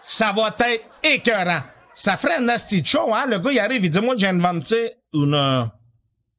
Ça 0.00 0.30
va 0.30 0.54
être 0.56 0.82
écœurant. 1.02 1.62
Ça 1.92 2.16
ferait 2.16 2.36
un 2.36 2.48
Asti 2.48 2.84
show, 2.84 3.12
hein? 3.12 3.26
Le 3.26 3.38
gars, 3.40 3.50
il 3.50 3.58
arrive, 3.58 3.84
il 3.84 3.90
dit, 3.90 4.00
moi, 4.00 4.14
j'ai 4.16 4.28
inventé 4.28 4.92
une, 5.12 5.34
euh, 5.34 5.64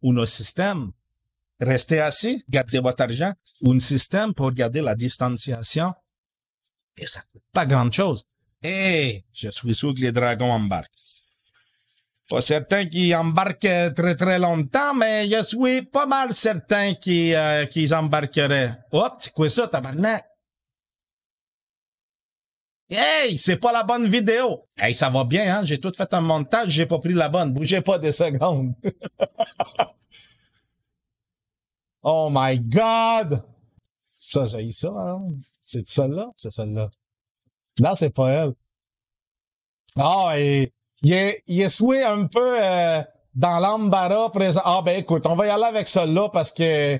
une 0.03 0.25
système. 0.25 0.91
Restez 1.59 1.99
assis, 2.01 2.43
gardez 2.49 2.79
votre 2.79 3.01
argent, 3.01 3.33
ou 3.61 3.71
un 3.71 3.79
système 3.79 4.33
pour 4.33 4.51
garder 4.51 4.81
la 4.81 4.95
distanciation. 4.95 5.93
Et 6.97 7.05
ça 7.05 7.21
coûte 7.31 7.43
pas 7.53 7.65
grand 7.65 7.91
chose. 7.91 8.25
Et 8.61 9.23
je 9.33 9.49
suis 9.49 9.75
sûr 9.75 9.93
que 9.93 10.01
les 10.01 10.11
dragons 10.11 10.51
embarquent. 10.51 10.91
Pas 12.27 12.41
certain 12.41 12.87
qu'ils 12.87 13.15
embarquent 13.15 13.65
euh, 13.65 13.91
très 13.91 14.15
très 14.15 14.39
longtemps, 14.39 14.95
mais 14.95 15.29
je 15.29 15.43
suis 15.43 15.83
pas 15.83 16.07
mal 16.07 16.33
certain 16.33 16.95
qu'ils 16.95 17.35
euh, 17.35 17.65
qu'ils 17.67 17.93
embarqueraient. 17.93 18.79
Hop, 18.91 19.13
c'est 19.19 19.31
quoi 19.31 19.47
ça, 19.47 19.67
tabarnak? 19.67 20.25
Hey, 22.89 23.37
c'est 23.37 23.57
pas 23.57 23.71
la 23.71 23.83
bonne 23.83 24.07
vidéo. 24.07 24.63
Hey, 24.77 24.93
ça 24.93 25.09
va 25.09 25.23
bien, 25.23 25.55
hein? 25.57 25.63
J'ai 25.63 25.79
tout 25.79 25.91
fait 25.95 26.11
un 26.13 26.21
montage, 26.21 26.69
j'ai 26.69 26.85
pas 26.85 26.99
pris 26.99 27.13
la 27.13 27.29
bonne. 27.29 27.53
Bougez 27.53 27.81
pas 27.81 27.99
des 27.99 28.11
secondes. 28.11 28.73
Oh 32.07 32.29
my 32.31 32.59
God! 32.59 33.43
Ça, 34.19 34.45
j'ai 34.45 34.71
ça, 34.71 34.89
hein? 34.95 35.21
C'est 35.63 35.87
celle-là? 35.87 36.29
C'est 36.35 36.51
celle-là. 36.51 36.87
Non, 37.79 37.95
c'est 37.95 38.11
pas 38.11 38.29
elle. 38.29 38.53
Ah, 39.97 40.33
et 40.37 40.71
il 41.01 41.13
est, 41.13 41.41
il 41.47 41.61
est 41.61 41.69
souhait 41.69 42.03
un 42.03 42.25
peu 42.27 42.57
euh, 42.63 43.01
dans 43.33 43.59
l'embarras 43.59 44.29
présent. 44.29 44.61
Ah, 44.65 44.81
ben 44.85 44.99
écoute, 44.99 45.25
on 45.25 45.35
va 45.35 45.47
y 45.47 45.49
aller 45.49 45.63
avec 45.63 45.87
celle-là 45.87 46.29
parce 46.29 46.51
que 46.51 46.99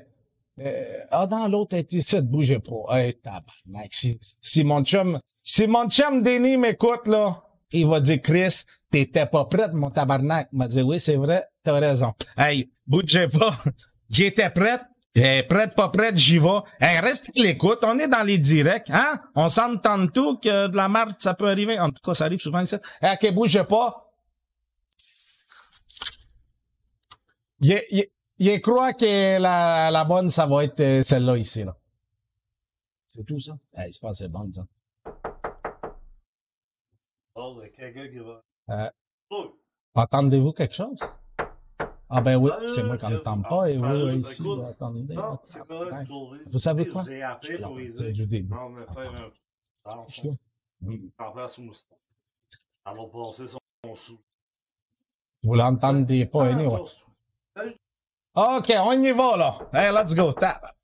Euh, 0.58 1.00
ah, 1.12 1.28
dans 1.28 1.50
l'autre, 1.50 1.76
elle 1.76 1.86
ici, 1.92 2.22
bougez 2.22 2.60
pas. 2.60 2.98
Hey, 2.98 3.14
tabarnak. 3.16 3.94
Si, 3.94 4.18
si 4.40 4.64
mon 4.64 4.84
chum, 4.86 5.20
si 5.44 5.68
mon 5.68 5.90
chum 5.90 6.24
Denis 6.24 6.58
m'écoute, 6.58 7.08
là, 7.08 7.44
il 7.72 7.86
va 7.86 8.00
dire, 8.00 8.22
Chris, 8.22 8.64
t'étais 8.90 9.26
pas 9.26 9.46
prête, 9.46 9.74
mon 9.74 9.90
tabarnak. 9.92 10.48
Il 10.54 10.58
m'a 10.58 10.68
dit, 10.70 10.82
oui, 10.82 10.98
c'est 11.00 11.18
vrai, 11.18 11.46
t'as 11.62 11.78
raison. 11.80 12.14
Hey, 12.38 12.72
bougez 12.88 13.28
pas. 13.28 13.58
J'étais 14.10 14.50
prête. 14.50 14.82
Eh, 15.18 15.44
prête, 15.44 15.76
pas 15.76 15.88
prête, 15.90 16.18
j'y 16.18 16.40
vais. 16.40 16.60
Hey, 16.80 17.00
reste 17.00 17.30
à 17.30 17.42
l'écoute. 17.42 17.80
On 17.84 17.98
est 18.00 18.08
dans 18.10 18.24
les 18.24 18.38
directs, 18.38 18.90
hein? 18.90 19.18
On 19.34 19.48
s'entend 19.48 20.08
tout 20.08 20.38
que 20.38 20.68
de 20.68 20.76
la 20.76 20.90
merde, 20.90 21.16
ça 21.18 21.34
peut 21.34 21.48
arriver. 21.48 21.80
En 21.80 21.90
tout 21.90 22.02
cas, 22.04 22.14
ça 22.14 22.26
arrive 22.26 22.40
souvent 22.40 22.60
ici. 22.60 22.76
Hey, 23.02 23.16
ok, 23.16 23.34
bougez 23.34 23.64
pas. 23.64 24.12
Il, 27.62 27.82
il, 27.92 28.06
il 28.40 28.62
croit 28.62 28.94
que 28.94 29.40
la, 29.40 29.90
la 29.90 30.04
bonne, 30.04 30.30
ça 30.30 30.46
va 30.46 30.66
être 30.66 30.82
euh, 30.82 31.02
celle-là 31.02 31.38
ici, 31.38 31.64
là. 31.64 31.76
C'est 33.08 33.24
tout, 33.24 33.40
ça? 33.40 33.54
Hey, 33.74 33.94
je 33.94 34.00
pense 34.00 34.12
que 34.12 34.26
c'est 34.26 34.30
bon, 34.30 34.52
ça. 34.52 34.66
Oh, 37.36 37.62
il 37.64 38.12
qui 38.12 38.18
va? 38.18 38.44
Euh, 38.70 38.90
entendez-vous 39.94 40.52
quelque 40.52 40.76
chose? 40.76 41.00
Ah 42.10 42.22
ben 42.22 42.36
oui, 42.38 42.52
c'est 42.68 42.84
moi 42.84 42.98
qui 42.98 43.06
n'entends 43.08 43.42
pas, 43.42 43.70
et 43.72 43.78
vous, 43.78 43.84
Salut, 43.84 44.02
euh, 44.04 44.16
ici, 44.16 44.44
écoute, 44.44 44.60
vous 46.48 46.52
c'est 46.52 46.60
savez 46.60 46.88
quoi? 46.88 47.04
L'entendre 47.04 48.12
du 48.12 48.26
début. 48.28 48.56
Oui. 50.82 51.12
Vous 55.44 55.54
l'entendez 55.56 56.26
pas, 56.26 56.46
Ah, 56.46 56.50
anyway. 56.50 56.80
OK, 58.36 58.74
on 58.80 58.92
y 59.04 59.12
va, 59.12 59.38
là. 59.38 59.58
Hey, 59.74 59.92
let's 59.94 60.14
go, 60.16 60.32
tap. 60.34 60.76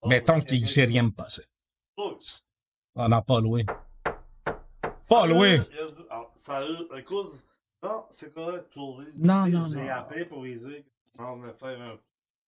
Oh, 0.00 0.08
Mettons 0.08 0.40
qu'il 0.40 0.46
quelqu'un 0.60 0.66
s'est 0.66 0.84
rien 0.84 1.10
passé. 1.10 1.42
On 2.94 3.08
n'a 3.08 3.20
pas 3.22 3.40
loué. 3.40 3.64
Pas 5.08 5.26
loué. 5.26 5.60
il 5.70 5.76
y 5.76 5.78
a 5.80 5.86
du- 5.86 5.92
ah, 6.10 6.22
Salut, 6.34 6.86
écoute. 6.96 7.32
Non, 7.82 8.06
c'est 8.10 8.32
correct. 8.34 8.74
Non, 8.76 8.96
Tu 8.98 9.04
sais, 9.04 9.56
non, 9.56 9.68
J'ai 9.72 9.84
non. 9.84 9.90
appelé 9.90 10.24
pour 10.24 10.42
les 10.44 10.56
dire 10.56 10.82
qu'on 11.16 11.36
va 11.36 11.52
faire 11.54 11.80
un. 11.80 11.98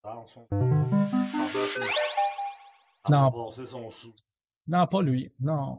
Dans 0.02 0.26
son. 0.26 0.40
En 0.42 0.46
place 0.48 1.76
où- 1.78 1.82
Elle 3.06 3.10
Non. 3.14 3.30
passer 3.30 3.66
son 3.66 3.90
sou. 3.90 4.12
Non, 4.66 4.86
pas 4.86 5.02
lui. 5.02 5.32
Non. 5.38 5.78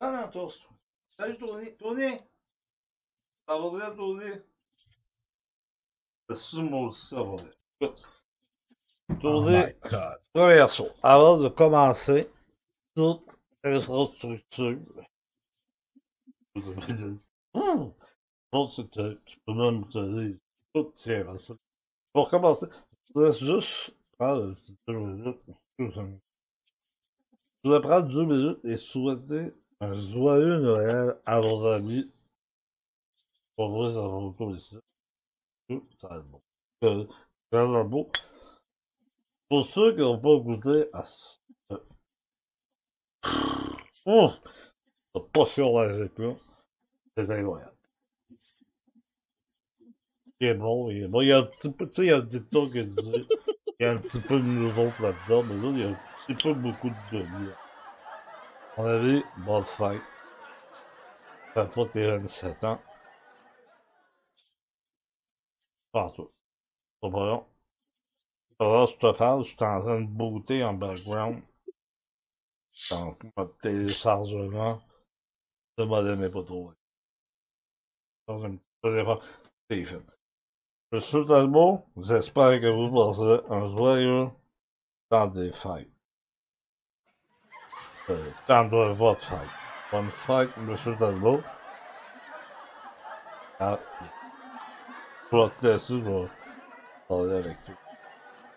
Non, 0.00 0.12
non, 0.12 0.28
toast. 0.30 0.68
Salut, 1.18 1.36
Tony. 1.36 1.76
Tony! 1.76 2.18
Ça 3.46 3.58
va 3.58 3.70
bien, 3.70 3.90
Tony? 3.96 4.30
C'est 6.28 6.36
sûr, 6.36 6.62
moi 6.62 6.88
aussi, 6.88 7.06
ça 7.08 7.22
va 7.22 7.36
bien. 7.36 7.50
Oh 7.80 7.94
Tony, 9.20 9.56
première 10.32 10.68
chose. 10.68 10.94
Avant 11.02 11.38
de 11.38 11.48
commencer, 11.48 12.30
toute 12.94 13.38
infrastructure. 13.64 14.78
Hum! 17.54 17.92
Ce 18.52 18.82
que 18.82 19.18
tu 19.26 19.38
peux 19.46 19.52
même 19.52 19.84
dire, 19.84 20.38
tout 20.74 20.92
à 21.10 21.36
ça. 21.36 21.54
Pour 22.12 22.30
commencer, 22.30 22.66
je 23.04 23.12
voudrais 23.14 23.32
juste 23.32 23.94
prendre 24.18 24.54
deux 24.86 24.98
minutes. 24.98 25.50
Je 25.78 25.84
voudrais 27.62 27.80
prendre 27.80 28.08
deux 28.08 28.24
minutes 28.24 28.64
et 28.64 28.76
souhaiter 28.76 29.52
un 29.80 29.94
joyeux 29.94 30.58
Noël 30.60 31.16
à 31.26 31.40
vos 31.40 31.66
amis. 31.66 32.10
Pour 33.56 33.70
vrai, 33.70 33.92
ça 33.92 34.00
va 34.02 34.08
beaucoup 34.08 34.54
ici. 34.54 34.78
Tout 35.68 35.84
ça 35.98 36.08
va. 36.08 36.88
Euh, 36.88 37.06
Vraiment 37.50 37.84
beau. 37.84 38.10
Pour 39.48 39.64
ceux 39.66 39.94
qui 39.94 40.00
n'ont 40.00 40.18
pas 40.18 40.36
goûté 40.36 40.84
à 40.92 41.02
ça. 41.02 41.38
Oh! 44.06 44.30
C'est 45.14 45.32
pas 45.32 45.44
la 45.56 45.92
là. 45.92 46.34
C'est 47.16 47.30
incroyable. 47.30 47.77
Il 50.40 50.48
est 50.48 50.54
bon, 50.54 50.90
il 50.90 51.02
est 51.04 51.08
bon. 51.08 51.20
Il 51.20 51.28
y 51.28 51.32
a 51.32 51.38
un 51.38 51.42
petit 51.42 51.70
peu, 51.70 51.86
tu 51.88 51.94
sais, 51.94 52.02
il 52.02 52.08
y 52.08 52.12
a 52.12 52.16
un 52.16 52.20
dicton 52.20 52.70
qui 52.70 52.86
dit, 52.86 53.26
il 53.80 53.84
y 53.84 53.86
a 53.86 53.92
un 53.92 53.96
petit 53.98 54.20
peu 54.20 54.38
de 54.38 54.44
nous 54.44 54.70
autres 54.78 55.02
là-dedans, 55.02 55.42
mais 55.42 55.54
là, 55.56 55.68
il 55.70 55.78
y 55.80 55.84
a 55.84 55.88
un 55.88 55.98
petit 56.18 56.34
peu 56.34 56.54
beaucoup 56.54 56.90
de 56.90 57.18
demi. 57.18 57.50
On 58.76 58.84
avait, 58.84 59.22
bonne 59.38 59.64
fête. 59.64 60.00
Ça 61.54 61.68
fait 61.68 61.82
pas 61.82 61.88
tes 61.88 62.06
27 62.06 62.64
ans. 62.64 62.80
Partout. 65.92 66.30
C'est 67.02 67.10
pas 67.10 67.26
long. 67.26 67.44
Que 68.60 68.64
je 68.92 68.96
te 68.96 69.16
parle, 69.16 69.44
je 69.44 69.48
suis 69.48 69.64
en 69.64 69.80
train 69.80 70.00
de 70.00 70.06
booter 70.06 70.62
en 70.62 70.74
background. 70.74 71.42
Donc, 72.90 73.24
mon 73.36 73.46
téléchargement 73.62 74.82
de 75.78 75.84
modem 75.84 76.20
n'est 76.20 76.30
pas 76.30 76.44
trop. 76.44 76.72
Donc, 78.28 78.44
un 78.44 78.50
petit 78.56 78.64
peu 78.82 78.96
d'effort. 78.96 79.24
C'est 79.70 79.84
fait. 79.84 80.17
Je 80.90 80.98
suis 81.00 81.26
tellement, 81.26 81.86
j'espère 81.98 82.58
que 82.60 82.66
vous 82.66 82.90
passez 82.94 83.44
un 83.50 83.76
joyeux 83.76 84.28
temps 85.10 85.26
des 85.26 85.52
fêtes. 85.52 85.90
Euh, 88.08 88.30
temps 88.46 88.64
de 88.64 88.94
votre 88.94 89.22
fête. 89.22 89.38
Bonne 89.92 90.10
fête, 90.10 90.56
monsieur 90.56 90.96
Talbot. 90.96 91.42
Ah, 93.60 93.78
je 95.30 95.36
vais 95.36 95.50
te 95.60 95.66
laisser, 95.66 95.98
je 95.98 96.04
vais 96.04 96.28
parler 97.06 97.34
avec 97.34 97.62
toi. 97.64 97.74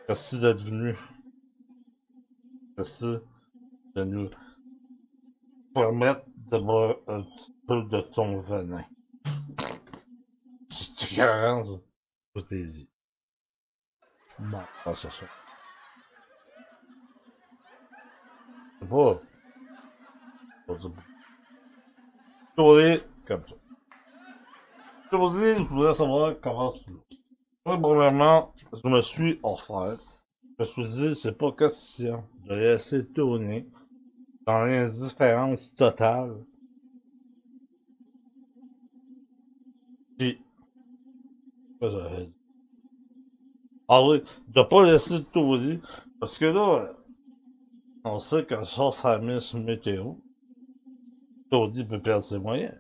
Merci 0.08 0.40
d'être 0.40 0.62
venu. 0.62 0.98
Merci 2.78 3.18
de 3.96 4.04
nous 4.06 4.30
permettre 5.74 6.24
de 6.50 6.58
boire 6.60 6.96
un 7.08 7.24
petit 7.24 7.54
peu 7.68 7.84
de 7.84 8.02
ton 8.02 8.40
venin? 8.40 8.86
C'est 10.70 11.16
carrément 11.16 11.82
sur 14.96 15.12
ça. 15.12 15.26
C'est 18.80 18.90
pas. 18.90 19.22
Pas 20.68 20.76
du 20.76 20.88
Tourner 22.56 23.00
comme 23.26 23.44
ça. 23.46 23.56
Tourner, 25.10 25.56
je 25.56 25.64
voudrais 25.64 25.94
savoir 25.94 26.34
comment 26.42 26.72
tu. 26.72 26.92
Moi, 27.66 27.78
premièrement, 27.80 28.54
je 28.74 28.88
me 28.88 29.02
suis 29.02 29.40
offert. 29.44 29.98
Je 30.44 30.64
me 30.64 30.66
suis 30.66 30.84
dit, 30.84 31.16
c'est 31.16 31.38
pas 31.38 31.52
question 31.52 32.24
de 32.46 32.56
laisser 32.56 33.08
tourner 33.08 33.68
dans 34.46 34.64
l'indifférence 34.64 35.76
totale. 35.76 36.44
Ah 43.88 44.04
oui, 44.06 44.24
de 44.48 44.62
pas 44.62 44.86
laisser 44.86 45.24
tourner, 45.26 45.80
parce 46.20 46.38
que 46.38 46.46
là, 46.46 46.94
on 48.04 48.20
sait 48.20 48.46
que 48.46 48.64
ça, 48.64 48.92
ça 48.92 49.18
miss 49.20 49.54
météo. 49.54 50.14
Tony 51.50 51.84
peut 51.84 52.02
perdre 52.02 52.24
ses 52.24 52.40
moyens. 52.40 52.76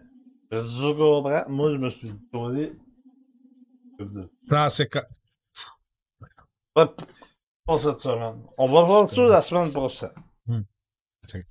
Je 0.51 0.91
comprends, 0.91 1.43
moi 1.49 1.71
je 1.71 1.77
me 1.77 1.89
suis 1.89 2.13
tourné. 2.31 2.73
Non, 3.99 4.69
c'est 4.69 4.87
que... 4.87 4.99
Pas, 6.73 6.95
cette 7.77 7.99
semaine. 7.99 8.41
On 8.57 8.67
va 8.67 8.83
voir 8.83 9.09
ça 9.09 9.27
la 9.27 9.41
semaine 9.41 9.71
prochaine. 9.71 10.09
Hmm. 10.45 10.61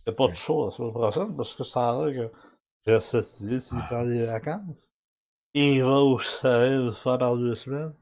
A 0.07 0.13
pas 0.13 0.29
de 0.29 0.35
show 0.35 0.67
la 0.67 0.71
semaine 0.71 0.93
prochaine 0.93 1.37
parce 1.37 1.55
que 1.55 1.65
ça 1.65 1.91
a 1.91 2.07
l'air 2.07 2.31
que 2.85 3.45
idée, 3.45 3.61
s'il 3.61 3.79
prend 3.89 4.05
des 4.05 4.27
vacances, 4.27 4.63
il 5.55 5.83
va 5.83 6.01
au 6.01 6.19
chalet 6.19 6.81
une 6.81 6.93
fois 6.93 7.19
par 7.19 7.37
deux 7.37 7.55
semaines. 7.55 7.95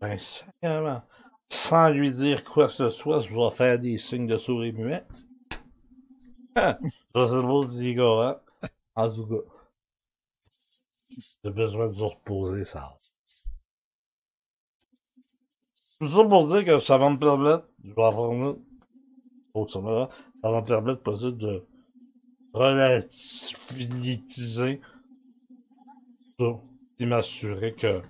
Ben, 0.00 0.18
sacrément. 0.18 1.02
Sans 1.48 1.90
lui 1.90 2.12
dire 2.12 2.44
quoi 2.44 2.66
que 2.66 2.72
ce 2.72 2.90
soit, 2.90 3.20
je 3.20 3.34
vais 3.34 3.50
faire 3.50 3.78
des 3.78 3.98
signes 3.98 4.26
de 4.26 4.38
souris 4.38 4.72
muet. 4.72 5.04
je 6.56 6.62
sais 6.62 7.14
pas 7.14 7.68
si 7.68 7.96
hein? 7.98 8.40
En 8.94 9.10
tout 9.10 9.26
cas. 9.26 9.54
J'ai 11.44 11.50
besoin 11.50 11.86
de 11.86 11.92
se 11.92 12.02
reposer, 12.02 12.64
ça. 12.64 12.96
Tout 16.00 16.08
ça 16.08 16.24
pour 16.24 16.48
dire 16.48 16.64
que 16.64 16.80
ça 16.80 16.98
va 16.98 17.08
me 17.08 17.18
permettre, 17.18 17.68
je 17.84 17.92
vais 17.92 18.02
avoir 18.02 18.32
une 18.32 18.56
autre 19.54 19.72
sommaire, 19.72 20.08
ça 20.40 20.50
va 20.50 20.60
me 20.60 20.66
permettre 20.66 21.02
peut-être 21.02 21.38
de 21.38 21.64
relativiser 22.52 24.80
ça, 26.38 26.60
et 26.98 27.06
m'assurer 27.06 27.74
que 27.74 28.02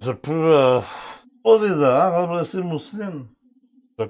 je 0.00 0.12
peux, 0.12 0.54
euh, 0.54 0.80
pas 1.42 1.56
évident, 1.56 2.10
remplacer 2.10 2.62
Mousseline. 2.62 3.26
Je 3.98 4.04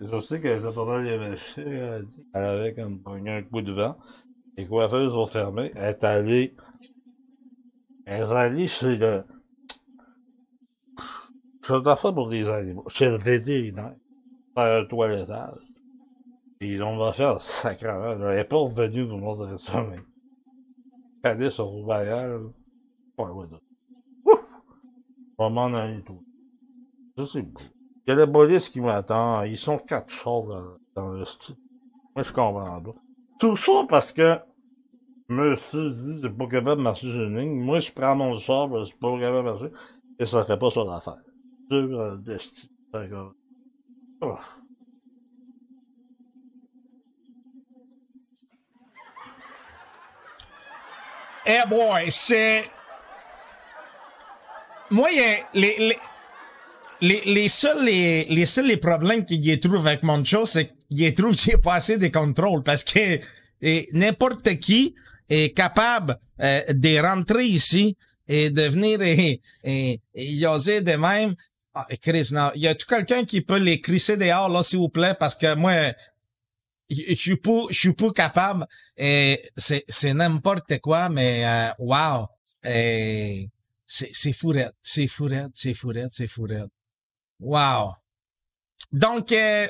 je 0.00 0.20
sais 0.20 0.40
qu'elle 0.40 0.58
était 0.58 0.74
pas 0.74 0.84
mal 0.84 1.06
éméchée, 1.06 1.62
elle 1.62 2.08
qu'elle 2.32 2.42
avait 2.42 2.74
comme 2.74 3.00
un 3.06 3.42
coup 3.42 3.62
de 3.62 3.72
vent, 3.72 3.96
les 4.56 4.66
coiffeuses 4.66 5.14
ont 5.14 5.26
fermé, 5.26 5.70
elle 5.76 5.90
est 5.90 6.04
allée, 6.04 6.56
elle 8.04 8.22
est 8.22 8.32
allée 8.32 8.66
chez 8.66 8.96
le, 8.96 9.24
Je 11.62 11.66
fais 11.68 11.84
ça 11.84 12.12
pour 12.12 12.28
des 12.28 12.48
animaux. 12.48 12.84
Chez 12.88 13.08
le 13.08 13.18
vétérinaire. 13.18 13.94
Faire 14.54 14.82
un 14.82 14.84
toilettage. 14.84 15.60
Et 16.60 16.80
on 16.82 16.98
va 16.98 17.12
faire 17.12 17.40
sacrément. 17.40 18.12
Elle 18.12 18.36
n'est 18.36 18.44
pas 18.44 18.56
revenue 18.56 19.06
pour 19.06 19.18
mon 19.18 19.34
restaurant, 19.34 19.88
Allez 21.22 21.50
sur 21.50 21.66
Roubaillard. 21.66 22.40
Ouais, 23.18 23.30
ouais. 23.30 23.46
Ouf! 24.24 24.60
On 25.38 25.50
m'en 25.50 25.66
aller 25.74 26.02
tout. 26.02 26.24
Ça, 27.16 27.26
c'est 27.26 27.42
beau. 27.42 27.60
Il 28.06 28.10
y 28.10 28.12
a 28.12 28.16
la 28.16 28.26
police 28.26 28.68
qui 28.68 28.80
m'attend. 28.80 29.42
Ils 29.42 29.56
sont 29.56 29.78
quatre 29.78 30.10
chars 30.10 30.44
dans, 30.96 31.12
le 31.12 31.24
style. 31.24 31.56
Moi, 32.16 32.22
je 32.22 32.32
comprends 32.32 32.82
pas. 32.82 32.94
Tout 33.38 33.56
ça 33.56 33.84
parce 33.88 34.12
que 34.12 34.36
monsieur 35.28 35.90
dit 35.90 36.20
c'est 36.22 36.30
pas 36.30 36.46
capable 36.46 36.78
de 36.78 36.82
marcher 36.82 37.10
sur 37.10 37.22
une 37.22 37.38
ligne. 37.38 37.60
Moi, 37.60 37.80
je 37.80 37.92
prends 37.92 38.16
mon 38.16 38.34
char, 38.34 38.68
je 38.80 38.86
suis 38.86 38.96
pas 38.96 39.18
capable 39.18 39.46
de 39.46 39.52
marcher. 39.52 39.72
Et 40.18 40.26
ça 40.26 40.44
fait 40.44 40.58
pas 40.58 40.70
sur 40.70 40.84
l'affaire. 40.84 41.22
Sur 41.70 42.00
euh, 42.00 42.16
le 42.24 42.38
style. 42.38 42.70
D'accord. 42.92 43.32
Oh. 44.20 44.34
Eh 51.46 51.68
boy, 51.68 52.10
c'est... 52.10 52.64
Moi, 54.90 55.08
il 55.10 55.36
les, 55.54 55.96
les, 57.00 57.22
les, 57.24 57.48
seuls, 57.48 57.84
les, 57.84 58.24
les 58.26 58.46
seuls 58.46 58.66
les 58.66 58.76
problèmes 58.76 59.24
qu'il 59.24 59.44
y 59.44 59.58
trouve 59.58 59.86
avec 59.86 60.02
mon 60.02 60.22
show, 60.22 60.44
c'est 60.46 60.72
qu'il 60.90 61.14
trouve 61.14 61.34
qu'il 61.34 61.48
n'y 61.48 61.54
a 61.54 61.58
pas 61.58 61.74
assez 61.74 61.98
de 61.98 62.08
contrôle 62.08 62.62
parce 62.62 62.84
que 62.84 63.18
n'importe 63.92 64.58
qui 64.60 64.94
est 65.28 65.56
capable 65.56 66.18
euh, 66.40 66.60
de 66.68 67.00
rentrer 67.00 67.46
ici 67.46 67.96
et 68.28 68.50
de 68.50 68.62
venir 68.62 69.00
et, 69.02 69.40
et, 69.64 70.00
et 70.14 70.30
de 70.34 70.96
même. 70.96 71.34
Ah, 71.74 71.86
Chris, 72.02 72.28
non, 72.32 72.50
y 72.54 72.68
a 72.68 72.74
tout 72.74 72.86
quelqu'un 72.86 73.24
qui 73.24 73.40
peut 73.40 73.56
les 73.56 73.80
crisser 73.80 74.18
dehors, 74.18 74.50
là, 74.50 74.62
s'il 74.62 74.78
vous 74.78 74.90
plaît, 74.90 75.14
parce 75.18 75.34
que 75.34 75.54
moi, 75.54 75.72
je 76.92 77.14
suis 77.14 77.36
pas, 77.36 77.66
je 77.70 77.78
suis 77.78 77.92
pas 77.92 78.12
capable. 78.12 78.66
Et 78.96 79.40
c'est, 79.56 79.84
c'est 79.88 80.14
n'importe 80.14 80.78
quoi, 80.80 81.08
mais 81.08 81.44
euh, 81.46 81.70
wow. 81.78 82.26
Et 82.64 83.48
c'est, 83.86 84.10
c'est 84.12 84.32
fourette, 84.32 84.74
c'est 84.82 85.06
fourette, 85.06 85.50
c'est 85.54 85.74
fourette, 85.74 86.10
c'est 86.12 86.28
fourette. 86.28 86.70
Wow. 87.40 87.92
Donc, 88.92 89.32
euh, 89.32 89.68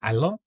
allô? 0.00 0.38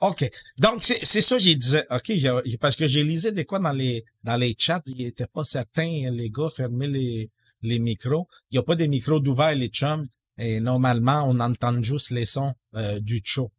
OK. 0.00 0.30
Donc, 0.58 0.82
c'est, 0.82 1.04
ça 1.04 1.36
que 1.36 1.42
j'ai 1.42 1.54
disais. 1.54 1.86
OK, 1.90 2.12
parce 2.60 2.76
que 2.76 2.86
j'ai 2.86 3.02
lisé 3.02 3.32
des 3.32 3.44
quoi 3.46 3.58
dans 3.58 3.72
les, 3.72 4.04
dans 4.22 4.36
les 4.36 4.54
chats. 4.58 4.82
Ils 4.86 5.06
étaient 5.06 5.26
pas 5.26 5.44
certains, 5.44 6.10
les 6.10 6.30
gars, 6.30 6.50
fermer 6.54 6.88
les, 6.88 7.30
les 7.64 7.78
micros. 7.78 8.28
Il 8.50 8.56
y 8.56 8.58
a 8.58 8.62
pas 8.62 8.76
des 8.76 8.88
micros 8.88 9.20
d'ouvert, 9.20 9.54
les 9.54 9.68
chums. 9.68 10.06
Et 10.38 10.60
normalement, 10.60 11.28
on 11.28 11.38
entend 11.40 11.80
juste 11.82 12.10
les 12.10 12.26
sons 12.26 12.54
euh, 12.74 13.00
du 13.00 13.20
show. 13.24 13.52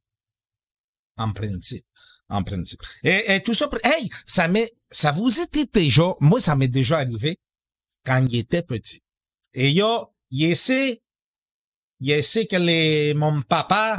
En 1.17 1.31
principe. 1.31 1.85
En 2.27 2.43
principe. 2.43 2.81
Et, 3.03 3.35
et 3.35 3.41
tout 3.41 3.53
ça, 3.53 3.69
hey, 3.83 4.09
ça 4.25 4.47
m'est, 4.47 4.73
ça 4.89 5.11
vous 5.11 5.39
était 5.39 5.65
déjà, 5.65 6.13
moi, 6.19 6.39
ça 6.39 6.55
m'est 6.55 6.67
déjà 6.67 6.97
arrivé 6.97 7.37
quand 8.03 8.25
il 8.27 8.35
était 8.37 8.63
petit. 8.63 9.01
Et 9.53 9.69
il 9.69 9.75
y 9.75 9.81
a, 9.81 10.05
il 10.31 10.45
essaie, 10.45 11.01
il 12.01 12.11
essaie 12.11 12.45
que 12.45 12.57
les, 12.57 13.13
mon 13.13 13.41
papa, 13.41 13.97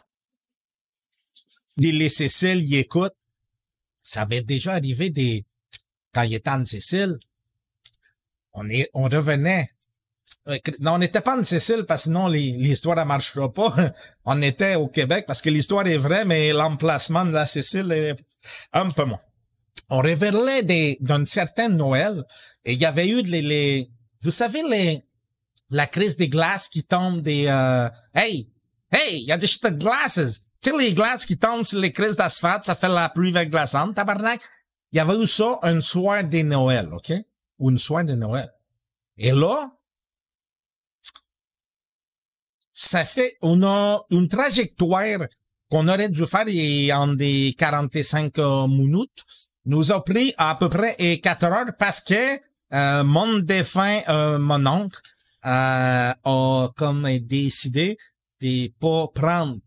les, 1.77 1.93
les 1.93 2.09
Cécile, 2.09 2.63
il 2.63 2.75
écoute. 2.75 3.15
Ça 4.03 4.27
m'est 4.27 4.43
déjà 4.43 4.75
arrivé 4.75 5.09
des, 5.09 5.45
quand 6.13 6.23
il 6.23 6.35
était 6.35 6.51
en 6.51 6.65
Sicile, 6.65 7.19
on 8.53 8.69
est, 8.69 8.91
on 8.95 9.05
revenait. 9.05 9.71
Non, 10.81 10.93
on 10.95 10.99
n'était 10.99 11.21
pas 11.21 11.37
en 11.37 11.43
Sicile 11.43 11.85
parce 11.89 12.03
que 12.03 12.09
sinon 12.09 12.29
l'histoire 12.29 12.97
ne 12.97 13.05
marchera 13.05 13.53
pas. 13.53 13.75
On 14.25 14.41
était 14.43 14.77
au 14.77 14.87
Québec 14.87 15.25
parce 15.27 15.43
que 15.43 15.51
l'histoire 15.51 15.87
est 15.89 15.97
vraie, 15.97 16.25
mais 16.25 16.53
l'emplacement 16.53 17.25
de 17.25 17.33
la 17.33 17.47
Sicile 17.47 17.91
est 17.91 18.17
un 18.73 18.89
peu 18.91 19.05
moins. 19.05 19.21
On 19.91 19.99
révélait 19.99 20.63
des, 20.63 20.99
d'un 21.01 21.25
certain 21.25 21.69
Noël 21.69 22.25
et 22.65 22.75
il 22.75 22.81
y 22.81 22.85
avait 22.85 23.09
eu 23.09 23.23
les, 23.23 23.43
les 23.43 23.91
vous 24.21 24.31
savez 24.31 24.63
les, 24.69 25.03
la 25.71 25.87
crise 25.87 26.17
des 26.17 26.29
glaces 26.29 26.69
qui 26.69 26.85
tombent 26.85 27.23
des, 27.23 27.47
euh, 27.49 27.89
hey, 28.15 28.49
hey, 28.93 29.21
il 29.21 29.27
y 29.27 29.33
a 29.33 29.39
des 29.39 29.47
de 29.47 29.79
glaces. 29.79 30.49
Tu 30.63 30.71
sais, 30.71 30.77
les 30.77 30.95
glaces 30.95 31.27
qui 31.27 31.39
tombent 31.39 31.65
sur 31.65 31.81
les 31.81 31.93
crises 31.93 32.17
d'asphalte, 32.17 32.65
ça 32.65 32.75
fait 32.75 32.89
la 32.89 33.09
pluie 33.09 33.33
verglaçante, 33.33 33.95
tabarnak. 33.95 34.41
Il 34.93 34.97
y 34.97 35.01
avait 35.01 35.19
eu 35.19 35.27
ça 35.27 35.59
un 35.63 35.81
soir 35.81 36.25
de 36.25 36.43
Noël, 36.43 36.89
OK? 36.93 37.13
Ou 37.59 37.71
une 37.71 37.79
soirée 37.79 38.05
de 38.05 38.15
Noël. 38.15 38.51
Et 39.19 39.33
là, 39.33 39.71
ça 42.77 43.07
fait, 43.07 43.39
on 43.41 43.63
a 43.63 44.05
une 44.11 44.29
trajectoire 44.29 45.27
qu'on 45.71 45.89
aurait 45.89 46.11
dû 46.11 46.27
faire 46.27 46.45
et 46.47 46.93
en 46.93 47.09
des 47.09 47.55
45 47.57 48.39
euh, 48.39 48.69
minutes, 48.69 49.25
nous 49.65 49.93
a 49.93 50.05
pris 50.05 50.35
à 50.37 50.55
peu 50.57 50.69
près 50.69 50.95
eh, 50.99 51.19
4 51.19 51.45
heures 51.45 51.77
parce 51.79 52.03
que 52.03 52.39
euh, 52.75 53.03
mon 53.03 53.39
défunt, 53.39 54.03
euh, 54.11 54.39
mon 54.39 54.67
oncle, 54.67 55.01
euh, 55.47 56.13
a 56.23 56.69
comme 56.77 57.09
décidé 57.21 57.97
de 58.43 58.71
pas 58.79 59.09
prendre 59.09 59.59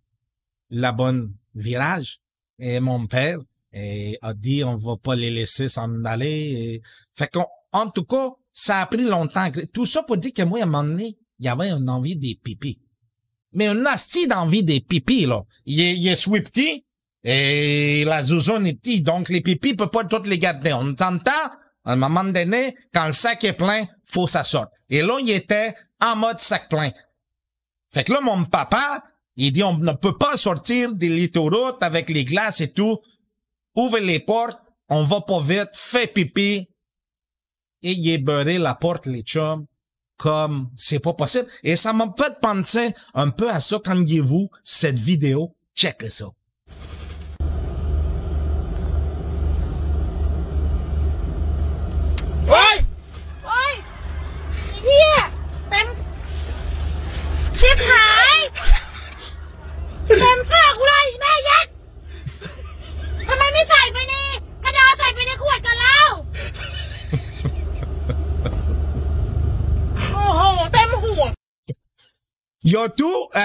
la 0.69 0.91
bonne 0.91 1.33
virage. 1.55 2.19
Et 2.59 2.79
mon 2.79 3.07
père 3.07 3.39
eh, 3.73 4.19
a 4.21 4.35
dit 4.35 4.63
on 4.63 4.75
va 4.75 4.97
pas 4.97 5.15
les 5.15 5.31
laisser 5.31 5.67
s'en 5.67 6.05
aller. 6.05 6.27
Et... 6.27 6.81
Fait 7.13 7.27
qu'en 7.27 7.47
en 7.71 7.89
tout 7.89 8.05
cas, 8.05 8.33
ça 8.53 8.81
a 8.81 8.85
pris 8.85 9.03
longtemps. 9.03 9.49
Tout 9.73 9.87
ça 9.87 10.03
pour 10.03 10.17
dire 10.17 10.33
que 10.33 10.43
moi, 10.43 10.59
à 10.59 10.63
un 10.63 10.65
moment 10.67 10.83
donné, 10.83 11.17
il 11.39 11.45
y 11.45 11.49
avait 11.49 11.71
une 11.71 11.89
envie 11.89 12.15
des 12.15 12.35
pipis. 12.35 12.79
Mais 13.53 13.67
une 13.67 13.81
nasty 13.81 14.27
d'envie 14.27 14.63
des 14.63 14.79
pipis, 14.79 15.25
là. 15.25 15.41
Il 15.65 15.81
est, 15.81 15.95
il 15.97 16.07
et 17.23 18.05
la 18.05 18.21
zouzoune 18.21 18.65
est 18.67 18.75
petite, 18.75 19.03
donc 19.03 19.29
les 19.29 19.41
pipis 19.41 19.73
peuvent 19.73 19.89
pas 19.89 20.05
toutes 20.05 20.27
les 20.27 20.37
garder. 20.37 20.73
On 20.73 20.95
s'entend, 20.97 21.31
à 21.85 21.93
un 21.93 21.95
moment 21.95 22.23
donné, 22.23 22.75
quand 22.93 23.05
le 23.05 23.11
sac 23.11 23.43
est 23.43 23.53
plein, 23.53 23.85
faut 24.05 24.25
que 24.25 24.31
ça 24.31 24.43
sorte. 24.43 24.71
Et 24.89 25.01
là, 25.01 25.17
il 25.19 25.29
était 25.29 25.73
en 26.01 26.15
mode 26.15 26.39
sac 26.39 26.69
plein. 26.69 26.91
Fait 27.89 28.03
que 28.03 28.13
là, 28.13 28.21
mon 28.21 28.45
papa, 28.45 29.03
il 29.35 29.51
dit, 29.51 29.63
on 29.63 29.77
ne 29.77 29.93
peut 29.93 30.17
pas 30.17 30.37
sortir 30.37 30.93
des 30.93 31.09
litoroutes 31.09 31.81
avec 31.83 32.09
les 32.09 32.23
glaces 32.23 32.61
et 32.61 32.71
tout. 32.71 32.99
Ouvre 33.75 33.99
les 33.99 34.19
portes, 34.19 34.59
on 34.89 35.03
va 35.03 35.21
pas 35.21 35.41
vite, 35.41 35.69
fais 35.73 36.07
pipi. 36.07 36.67
Et 37.81 37.91
il 37.91 38.09
est 38.09 38.17
beurré 38.17 38.57
la 38.57 38.75
porte, 38.75 39.05
les 39.05 39.21
chums, 39.21 39.65
comme 40.19 40.69
c'est 40.75 40.99
pas 40.99 41.13
possible. 41.13 41.47
Et 41.63 41.75
ça 41.75 41.93
m'a 41.93 42.13
fait 42.15 42.39
penser 42.41 42.93
un 43.15 43.31
peu 43.31 43.49
à 43.49 43.59
ça 43.59 43.77
quand 43.83 43.95
vous 44.19 44.49
cette 44.63 44.99
vidéo. 44.99 45.55
Check 45.75 46.03
ça. 46.09 46.25
Il 72.63 72.73
y 72.73 72.77
a 72.77 72.89
tout, 72.89 73.29
euh, 73.35 73.39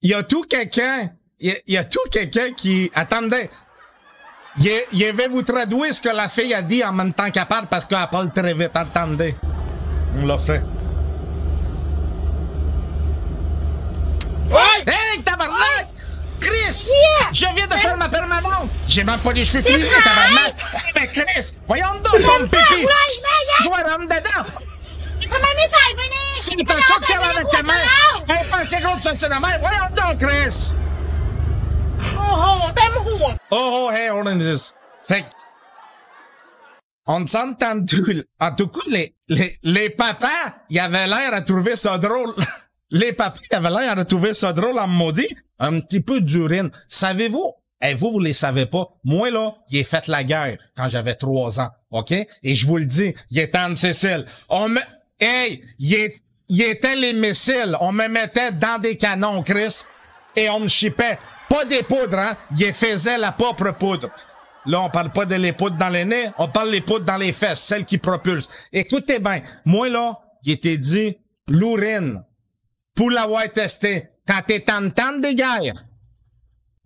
il 0.00 0.10
y 0.10 0.14
a 0.14 0.22
tout 0.22 0.42
quelqu'un, 0.42 1.10
il 1.38 1.54
y, 1.66 1.76
a 1.76 1.84
tout 1.84 2.00
quelqu'un 2.10 2.52
qui, 2.56 2.90
attendez, 2.94 3.50
il, 4.58 4.70
il 4.92 5.28
vous 5.28 5.42
traduire 5.42 5.92
ce 5.92 6.00
que 6.00 6.08
la 6.08 6.28
fille 6.28 6.54
a 6.54 6.62
dit 6.62 6.82
en 6.82 6.92
même 6.92 7.12
temps 7.12 7.30
qu'elle 7.30 7.46
parle 7.46 7.66
parce 7.68 7.84
qu'elle 7.84 8.06
parle 8.10 8.32
très 8.32 8.54
vite, 8.54 8.70
attendez. 8.74 9.36
On 10.16 10.26
l'a 10.26 10.38
fait. 10.38 10.62
Ouais! 14.50 14.84
Hey, 14.86 15.22
tabarnak! 15.22 15.88
Chris! 16.40 16.90
Je 17.32 17.54
viens 17.54 17.66
de 17.66 17.74
faire 17.74 17.96
ma 17.98 18.08
permanente! 18.08 18.70
J'ai 18.88 19.04
même 19.04 19.20
pas 19.20 19.32
les 19.32 19.44
cheveux 19.44 19.62
frisés, 19.62 19.92
tabarnak! 20.02 20.54
Mais 20.94 21.06
Chris, 21.08 21.52
voyons 21.66 21.94
donc 21.96 22.24
ton 22.24 22.48
pipi! 22.48 22.86
Sois 23.60 23.76
rentre 23.76 24.04
dedans! 24.04 24.71
Mamãe, 25.28 25.70
pai, 25.70 25.94
vai 25.96 26.08
nem. 26.08 26.40
Sim, 26.40 26.64
tá 26.64 26.80
só 26.80 27.00
que 27.00 27.12
ela 27.12 27.40
até 27.40 27.62
mais. 27.62 27.88
Aí 28.28 28.44
passei 28.48 28.80
com 28.80 28.94
o 28.94 28.98
estacionamento. 28.98 29.60
Vai 29.60 29.80
onde, 29.80 30.24
Cris? 30.24 30.74
Oh, 33.50 33.86
oh, 33.86 33.90
hey, 33.92 34.10
on 34.10 34.38
this. 34.38 34.74
Fait 35.04 35.26
on 37.06 37.26
s'entend 37.26 37.84
tout. 37.84 38.22
En 38.40 38.54
tout 38.54 38.68
cas, 38.68 38.80
les, 38.88 39.14
les, 39.28 39.58
les 39.62 39.90
papas, 39.90 40.54
ils 40.70 40.78
avaient 40.78 41.06
l'air 41.06 41.34
à 41.34 41.42
trouver 41.42 41.76
ça 41.76 41.98
drôle. 41.98 42.32
les 42.90 43.12
papas, 43.12 43.40
ils 43.50 43.56
avaient 43.56 43.70
l'air 43.70 43.98
à 43.98 44.04
trouver 44.04 44.34
ça 44.34 44.52
drôle 44.52 44.78
en 44.78 44.86
maudit. 44.86 45.28
Un 45.58 45.80
petit 45.80 46.00
peu 46.00 46.20
d'urine. 46.20 46.70
Savez-vous? 46.88 47.54
Et 47.82 47.94
vous, 47.94 48.12
vous 48.12 48.20
les 48.20 48.32
savez 48.32 48.66
pas. 48.66 48.88
Moi, 49.04 49.30
là, 49.30 49.54
j'ai 49.68 49.82
fait 49.82 50.06
la 50.06 50.22
guerre 50.22 50.58
quand 50.76 50.88
j'avais 50.88 51.14
trois 51.14 51.60
ans. 51.60 51.70
OK? 51.90 52.12
Et 52.12 52.54
je 52.54 52.66
vous 52.66 52.78
le 52.78 52.86
dis, 52.86 53.12
il 53.30 53.38
est 53.40 53.48
temps 53.48 53.68
de 53.68 53.74
Cécile. 53.74 54.24
On 54.48 54.68
me 54.68 54.80
hey, 55.22 55.62
il 55.78 56.62
était 56.62 56.96
les 56.96 57.12
missiles. 57.12 57.76
On 57.80 57.92
me 57.92 58.08
mettait 58.08 58.52
dans 58.52 58.80
des 58.80 58.96
canons, 58.96 59.42
Chris, 59.42 59.82
et 60.36 60.48
on 60.50 60.60
me 60.60 60.68
chipait. 60.68 61.18
Pas 61.48 61.64
des 61.64 61.82
poudres, 61.82 62.18
hein? 62.18 62.36
Il 62.58 62.72
faisait 62.72 63.18
la 63.18 63.32
propre 63.32 63.72
poudre. 63.72 64.10
Là, 64.66 64.80
on 64.80 64.90
parle 64.90 65.10
pas 65.12 65.26
de 65.26 65.34
les 65.34 65.52
poudres 65.52 65.76
dans 65.76 65.88
les 65.88 66.04
nez, 66.04 66.30
on 66.38 66.48
parle 66.48 66.70
des 66.70 66.80
poudres 66.80 67.04
dans 67.04 67.16
les 67.16 67.32
fesses, 67.32 67.60
celles 67.60 67.84
qui 67.84 67.98
propulsent. 67.98 68.48
Écoutez 68.72 69.18
bien, 69.18 69.42
moi 69.64 69.88
là, 69.88 70.20
il 70.44 70.52
était 70.52 70.78
dit 70.78 71.18
l'urine 71.48 72.22
pour 72.94 73.10
l'avoir 73.10 73.50
testé 73.52 74.08
quand 74.26 74.40
t'es 74.46 74.64
en 74.70 74.88
temps 74.90 75.18
de 75.18 75.34
guerre 75.34 75.84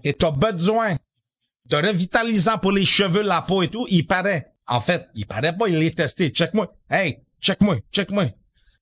et 0.03 0.15
t'as 0.15 0.31
besoin 0.31 0.97
de 1.67 1.77
revitalisant 1.77 2.59
pour 2.59 2.73
les 2.73 2.87
cheveux, 2.87 3.23
la 3.23 3.43
peau 3.43 3.63
et 3.63 3.69
tout, 3.69 3.87
il 3.91 4.07
paraît. 4.07 4.55
En 4.69 4.81
fait, 4.81 5.07
il 5.15 5.27
paraît 5.27 5.57
pas, 5.57 5.69
il 5.69 5.83
est 5.83 5.97
testé. 5.97 6.31
Check-moi. 6.31 6.73
Hey, 6.89 7.26
check-moi, 7.41 7.77
check-moi. 7.93 8.27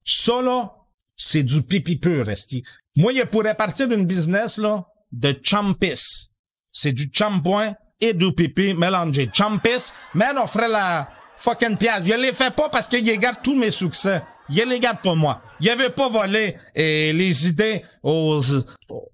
Ça, 0.05 0.43
là, 0.43 0.73
c'est 1.17 1.43
du 1.43 1.63
pipi 1.63 1.97
pur, 1.97 2.27
Resti. 2.27 2.63
Moi, 2.97 3.13
il 3.13 3.27
pourrait 3.27 3.55
partir 3.55 3.89
d'une 3.89 4.07
business, 4.07 4.59
là, 4.59 4.87
de 5.13 5.39
champis. 5.43 6.31
C'est 6.73 6.93
du 6.93 7.11
shampoing 7.13 7.75
et 8.01 8.13
du 8.13 8.33
pipi 8.33 8.75
mélangé. 8.75 9.31
Champis, 9.33 9.93
man, 10.15 10.37
on 10.39 10.47
ferait 10.47 10.69
la 10.69 11.09
fucking 11.37 11.77
pièce. 11.77 12.05
Je 12.05 12.15
les 12.15 12.33
fais 12.33 12.51
pas 12.51 12.69
parce 12.69 12.89
qu'il 12.89 13.19
garde 13.19 13.39
tous 13.43 13.57
mes 13.57 13.71
succès. 13.71 14.23
Il 14.49 14.63
les 14.69 14.79
garde 14.79 15.01
pas 15.03 15.15
moi. 15.15 15.41
Il 15.61 15.71
avait 15.71 15.91
pas 15.91 16.09
volé 16.09 16.57
eh, 16.75 17.13
les 17.13 17.49
idées 17.49 17.83
aux, 18.03 18.41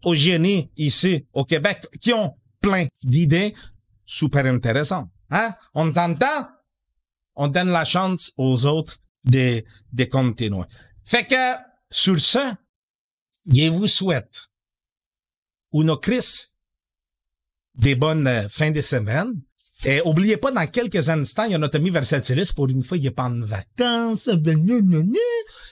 aux 0.05 0.15
génies 0.15 0.71
ici 0.77 1.27
au 1.33 1.45
Québec 1.45 1.87
qui 2.01 2.13
ont 2.13 2.35
plein 2.61 2.87
d'idées 3.03 3.55
super 4.05 4.45
intéressantes. 4.47 5.09
Hein? 5.31 5.55
On 5.75 5.93
t'entend? 5.93 6.49
On 7.37 7.47
donne 7.49 7.71
la 7.71 7.85
chance 7.85 8.33
aux 8.37 8.67
autres 8.67 8.97
de, 9.25 9.63
de 9.93 10.05
continuer. 10.05 10.65
Fait 11.05 11.27
que, 11.27 11.57
sur 11.91 12.19
ce, 12.19 12.55
je 13.47 13.69
vous 13.69 13.87
souhaite 13.87 14.49
une 15.73 15.97
Chris 15.97 16.47
des 17.75 17.95
bonnes 17.95 18.27
euh, 18.27 18.49
fins 18.49 18.71
de 18.71 18.81
semaine. 18.81 19.41
Et 19.85 20.03
oubliez 20.05 20.37
pas, 20.37 20.51
dans 20.51 20.67
quelques 20.67 21.09
instants, 21.09 21.45
il 21.45 21.53
y 21.53 21.55
a 21.55 21.59
notre 21.59 21.77
ami 21.77 21.89
Versatilis. 21.89 22.53
Pour 22.53 22.69
une 22.69 22.83
fois, 22.83 22.99
il 22.99 23.07
est 23.07 23.11
pas 23.11 23.25
en 23.25 23.41
vacances. 23.41 24.29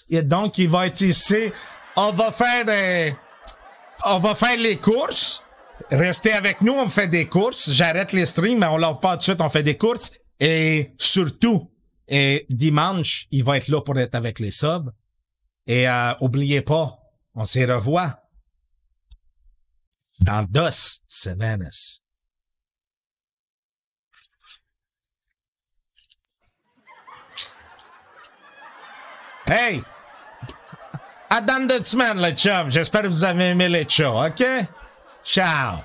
Et 0.09 0.23
donc, 0.23 0.57
il 0.59 0.69
va 0.69 0.87
être 0.87 1.03
ici. 1.03 1.53
On 1.95 2.11
va 2.13 2.31
faire 2.31 2.65
des... 2.65 3.15
On 4.07 4.19
va 4.19 4.35
faire 4.35 4.57
les 4.57 4.79
courses. 4.79 5.43
Restez 5.91 6.33
avec 6.33 6.63
nous, 6.63 6.73
on 6.73 6.89
fait 6.89 7.09
des 7.09 7.27
courses. 7.27 7.71
J'arrête 7.73 8.13
les 8.13 8.25
streams, 8.25 8.59
mais 8.61 8.67
on 8.67 8.79
l'a 8.79 8.95
pas 8.95 9.13
tout 9.13 9.19
de 9.19 9.23
suite, 9.25 9.41
on 9.41 9.51
fait 9.51 9.63
des 9.63 9.77
courses. 9.77 10.13
Et 10.41 10.93
surtout, 10.99 11.71
et 12.09 12.47
dimanche, 12.49 13.27
il 13.31 13.45
va 13.45 13.57
être 13.57 13.69
là 13.69 13.81
pour 13.83 13.99
être 13.99 14.15
avec 14.15 14.39
les 14.39 14.51
subs. 14.51 14.91
Et 15.67 15.89
euh, 15.89 16.15
oubliez 16.21 16.63
pas, 16.63 16.99
on 17.35 17.45
se 17.45 17.61
revoit 17.61 18.23
dans 20.21 20.43
deux 20.43 20.71
semaines. 20.71 21.69
Hey! 29.47 29.83
À 31.31 31.41
dans 31.41 31.67
deux 31.67 31.83
semaines, 31.83 32.19
les 32.19 32.33
chums. 32.33 32.71
J'espère 32.71 33.03
que 33.03 33.07
vous 33.09 33.25
avez 33.25 33.51
aimé 33.51 33.69
les 33.69 33.89
shows, 33.89 34.25
OK? 34.25 34.45
Ciao! 35.23 35.79